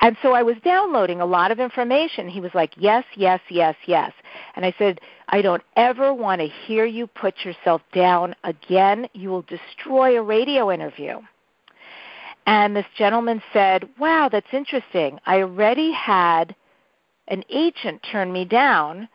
And 0.00 0.16
so 0.20 0.32
I 0.32 0.42
was 0.42 0.56
downloading 0.64 1.20
a 1.20 1.26
lot 1.26 1.52
of 1.52 1.60
information. 1.60 2.28
He 2.28 2.40
was 2.40 2.52
like, 2.54 2.72
"Yes, 2.76 3.04
yes, 3.14 3.40
yes, 3.48 3.76
yes." 3.86 4.12
And 4.56 4.64
I 4.64 4.74
said, 4.76 5.00
"I 5.28 5.40
don't 5.40 5.62
ever 5.76 6.12
want 6.12 6.40
to 6.40 6.48
hear 6.48 6.84
you 6.84 7.06
put 7.06 7.44
yourself 7.44 7.80
down 7.92 8.34
again. 8.42 9.08
You 9.14 9.30
will 9.30 9.42
destroy 9.42 10.18
a 10.18 10.22
radio 10.22 10.70
interview." 10.72 11.20
And 12.48 12.74
this 12.74 12.86
gentleman 12.96 13.42
said, 13.52 13.86
"Wow, 13.98 14.30
that's 14.32 14.54
interesting. 14.54 15.20
I 15.26 15.42
already 15.42 15.92
had 15.92 16.56
an 17.26 17.44
agent 17.50 18.02
turn 18.10 18.32
me 18.32 18.46
down 18.46 19.06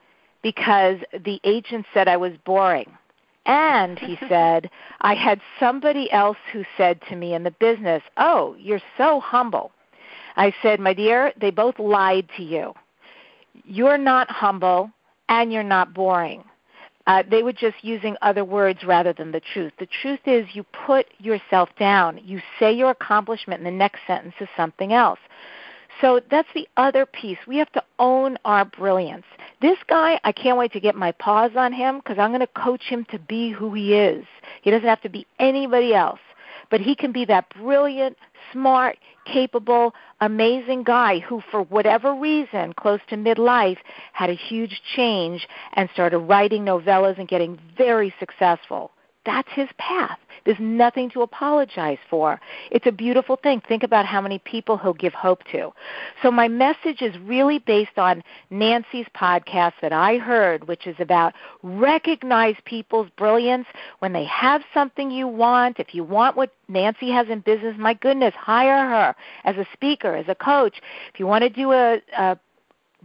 because 0.43 0.97
the 1.25 1.39
agent 1.43 1.87
said 1.95 2.07
I 2.07 2.15
was 2.15 2.33
boring. 2.45 2.95
And 3.47 3.97
he 3.97 4.19
said, 4.29 4.69
I 5.01 5.15
had 5.15 5.41
somebody 5.59 6.11
else 6.11 6.37
who 6.51 6.63
said 6.77 7.01
to 7.09 7.15
me 7.15 7.33
in 7.33 7.41
the 7.41 7.55
business, 7.59 8.03
Oh, 8.17 8.55
you're 8.59 8.87
so 8.99 9.19
humble. 9.19 9.71
I 10.35 10.53
said, 10.61 10.79
My 10.79 10.93
dear, 10.93 11.33
they 11.41 11.49
both 11.49 11.79
lied 11.79 12.29
to 12.37 12.43
you. 12.43 12.75
You're 13.65 13.97
not 13.97 14.29
humble 14.29 14.91
and 15.27 15.51
you're 15.51 15.63
not 15.63 15.95
boring. 15.95 16.43
Uh, 17.05 17.23
they 17.29 17.43
were 17.43 17.53
just 17.53 17.75
using 17.81 18.15
other 18.21 18.45
words 18.45 18.83
rather 18.85 19.11
than 19.11 19.31
the 19.31 19.41
truth. 19.53 19.73
The 19.77 19.87
truth 20.01 20.21
is, 20.25 20.47
you 20.53 20.63
put 20.85 21.07
yourself 21.19 21.69
down. 21.77 22.19
You 22.23 22.41
say 22.59 22.71
your 22.71 22.91
accomplishment, 22.91 23.59
and 23.59 23.67
the 23.67 23.77
next 23.77 23.99
sentence 24.07 24.35
is 24.39 24.47
something 24.55 24.93
else. 24.93 25.19
So 26.01 26.21
that's 26.31 26.47
the 26.55 26.67
other 26.77 27.05
piece. 27.05 27.37
We 27.47 27.57
have 27.57 27.71
to 27.73 27.83
own 27.99 28.37
our 28.45 28.65
brilliance. 28.65 29.25
This 29.61 29.77
guy, 29.87 30.19
I 30.23 30.31
can't 30.31 30.57
wait 30.57 30.71
to 30.73 30.79
get 30.79 30.95
my 30.95 31.11
paws 31.11 31.51
on 31.55 31.71
him 31.71 31.97
because 31.97 32.17
I'm 32.17 32.31
going 32.31 32.39
to 32.39 32.47
coach 32.47 32.83
him 32.83 33.05
to 33.11 33.19
be 33.19 33.51
who 33.51 33.73
he 33.73 33.93
is. 33.93 34.25
He 34.61 34.71
doesn't 34.71 34.87
have 34.87 35.01
to 35.01 35.09
be 35.09 35.27
anybody 35.39 35.93
else, 35.93 36.19
but 36.73 36.81
he 36.81 36.95
can 36.95 37.11
be 37.11 37.23
that 37.23 37.53
brilliant, 37.53 38.17
smart, 38.51 38.97
capable, 39.25 39.93
amazing 40.21 40.81
guy 40.81 41.19
who, 41.19 41.39
for 41.51 41.61
whatever 41.61 42.15
reason, 42.15 42.73
close 42.73 42.99
to 43.07 43.15
midlife, 43.15 43.77
had 44.13 44.31
a 44.31 44.33
huge 44.33 44.81
change 44.95 45.47
and 45.73 45.87
started 45.93 46.17
writing 46.17 46.65
novellas 46.65 47.19
and 47.19 47.27
getting 47.27 47.59
very 47.77 48.11
successful. 48.19 48.89
That's 49.25 49.49
his 49.53 49.69
path. 49.77 50.19
There's 50.45 50.59
nothing 50.59 51.09
to 51.11 51.21
apologize 51.21 51.99
for. 52.09 52.39
It's 52.69 52.85
a 52.85 52.91
beautiful 52.91 53.37
thing. 53.37 53.61
Think 53.61 53.83
about 53.83 54.05
how 54.05 54.19
many 54.19 54.39
people 54.39 54.77
he'll 54.77 54.93
give 54.93 55.13
hope 55.13 55.43
to. 55.51 55.71
So 56.21 56.29
my 56.31 56.49
message 56.49 57.01
is 57.01 57.17
really 57.19 57.59
based 57.59 57.97
on 57.97 58.23
Nancy's 58.49 59.05
podcast 59.15 59.73
that 59.81 59.93
I 59.93 60.17
heard, 60.17 60.67
which 60.67 60.85
is 60.85 60.97
about 60.99 61.33
recognize 61.61 62.55
people's 62.65 63.09
brilliance 63.17 63.67
when 63.99 64.11
they 64.11 64.25
have 64.25 64.61
something 64.73 65.11
you 65.11 65.27
want. 65.27 65.79
If 65.79 65.95
you 65.95 66.03
want 66.03 66.35
what 66.35 66.51
Nancy 66.67 67.09
has 67.11 67.29
in 67.29 67.39
business, 67.39 67.75
my 67.77 67.93
goodness, 67.93 68.33
hire 68.35 68.89
her 68.89 69.15
as 69.45 69.55
a 69.55 69.65
speaker, 69.71 70.15
as 70.15 70.25
a 70.27 70.35
coach. 70.35 70.81
If 71.13 71.19
you 71.19 71.27
want 71.27 71.43
to 71.43 71.49
do 71.49 71.71
a, 71.71 72.01
a 72.17 72.37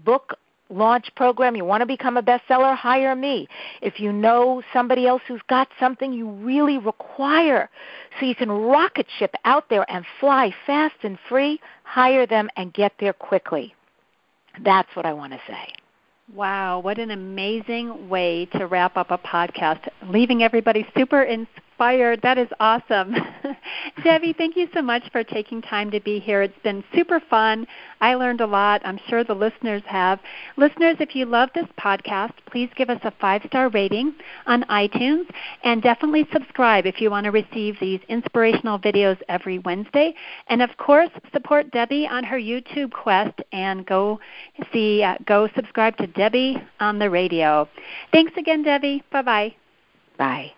book 0.04 0.36
launch 0.70 1.08
program, 1.16 1.56
you 1.56 1.64
want 1.64 1.80
to 1.80 1.86
become 1.86 2.16
a 2.16 2.22
bestseller, 2.22 2.76
hire 2.76 3.14
me. 3.14 3.48
If 3.80 4.00
you 4.00 4.12
know 4.12 4.62
somebody 4.72 5.06
else 5.06 5.22
who's 5.26 5.40
got 5.48 5.68
something 5.80 6.12
you 6.12 6.28
really 6.30 6.78
require 6.78 7.70
so 8.18 8.26
you 8.26 8.34
can 8.34 8.50
rocket 8.50 9.06
ship 9.18 9.34
out 9.44 9.68
there 9.68 9.90
and 9.90 10.04
fly 10.20 10.54
fast 10.66 10.96
and 11.02 11.18
free, 11.28 11.60
hire 11.84 12.26
them 12.26 12.48
and 12.56 12.72
get 12.72 12.92
there 13.00 13.12
quickly. 13.12 13.74
That's 14.64 14.94
what 14.94 15.06
I 15.06 15.12
want 15.12 15.32
to 15.32 15.40
say. 15.46 15.72
Wow, 16.34 16.80
what 16.80 16.98
an 16.98 17.10
amazing 17.10 18.08
way 18.08 18.46
to 18.52 18.66
wrap 18.66 18.98
up 18.98 19.10
a 19.10 19.16
podcast, 19.16 19.88
leaving 20.10 20.42
everybody 20.42 20.86
super 20.94 21.22
inspired 21.22 21.62
inspired. 21.78 22.20
That 22.22 22.38
is 22.38 22.48
awesome. 22.58 23.14
Debbi, 24.04 24.36
thank 24.36 24.56
you 24.56 24.66
so 24.74 24.82
much 24.82 25.04
for 25.12 25.22
taking 25.22 25.62
time 25.62 25.92
to 25.92 26.00
be 26.00 26.18
here. 26.18 26.42
It's 26.42 26.58
been 26.64 26.82
super 26.92 27.20
fun. 27.20 27.68
I 28.00 28.14
learned 28.14 28.40
a 28.40 28.46
lot. 28.46 28.82
I'm 28.84 28.98
sure 29.08 29.22
the 29.22 29.34
listeners 29.34 29.82
have. 29.86 30.18
Listeners, 30.56 30.96
if 30.98 31.14
you 31.14 31.24
love 31.24 31.50
this 31.54 31.68
podcast, 31.78 32.32
please 32.50 32.68
give 32.76 32.90
us 32.90 32.98
a 33.04 33.12
five 33.20 33.42
star 33.46 33.68
rating 33.68 34.12
on 34.46 34.64
iTunes 34.64 35.26
and 35.62 35.80
definitely 35.80 36.26
subscribe 36.32 36.84
if 36.84 37.00
you 37.00 37.10
want 37.12 37.24
to 37.24 37.30
receive 37.30 37.76
these 37.80 38.00
inspirational 38.08 38.80
videos 38.80 39.18
every 39.28 39.60
Wednesday. 39.60 40.14
And 40.48 40.62
of 40.62 40.76
course, 40.78 41.10
support 41.32 41.70
Debbi 41.70 42.10
on 42.10 42.24
her 42.24 42.38
YouTube 42.38 42.90
quest 42.90 43.40
and 43.52 43.86
go 43.86 44.18
see, 44.72 45.04
uh, 45.04 45.14
go 45.26 45.48
subscribe 45.54 45.96
to 45.98 46.08
Debbie 46.08 46.56
on 46.80 46.98
the 46.98 47.08
radio. 47.08 47.68
Thanks 48.12 48.32
again, 48.36 48.64
Debbi. 48.64 49.02
Bye-bye. 49.12 49.54
Bye. 50.18 50.57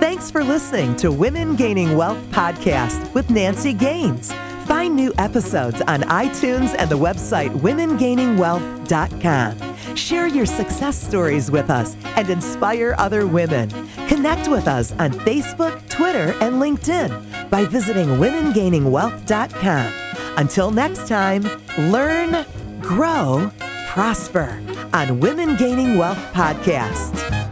Thanks 0.00 0.30
for 0.30 0.44
listening 0.44 0.96
to 0.96 1.10
Women 1.10 1.56
Gaining 1.56 1.96
Wealth 1.96 2.18
podcast 2.30 3.14
with 3.14 3.30
Nancy 3.30 3.72
Gaines. 3.72 4.30
Find 4.66 4.94
new 4.96 5.14
episodes 5.16 5.80
on 5.82 6.02
iTunes 6.02 6.74
and 6.76 6.90
the 6.90 6.98
website 6.98 7.50
womengainingwealth.com. 7.60 9.96
Share 9.96 10.26
your 10.26 10.46
success 10.46 11.00
stories 11.00 11.48
with 11.50 11.70
us 11.70 11.96
and 12.16 12.28
inspire 12.28 12.96
other 12.98 13.24
women. 13.26 13.70
Connect 14.08 14.48
with 14.48 14.66
us 14.66 14.90
on 14.92 15.12
Facebook, 15.12 15.88
Twitter, 15.88 16.34
and 16.40 16.56
LinkedIn 16.56 17.48
by 17.50 17.64
visiting 17.64 18.08
womengainingwealth.com. 18.08 19.92
Until 20.36 20.70
next 20.72 21.06
time, 21.08 21.42
learn, 21.78 22.44
grow, 22.80 23.50
prosper 23.88 24.60
on 24.92 25.20
Women 25.20 25.56
Gaining 25.56 25.96
Wealth 25.96 26.18
Podcast. 26.32 27.45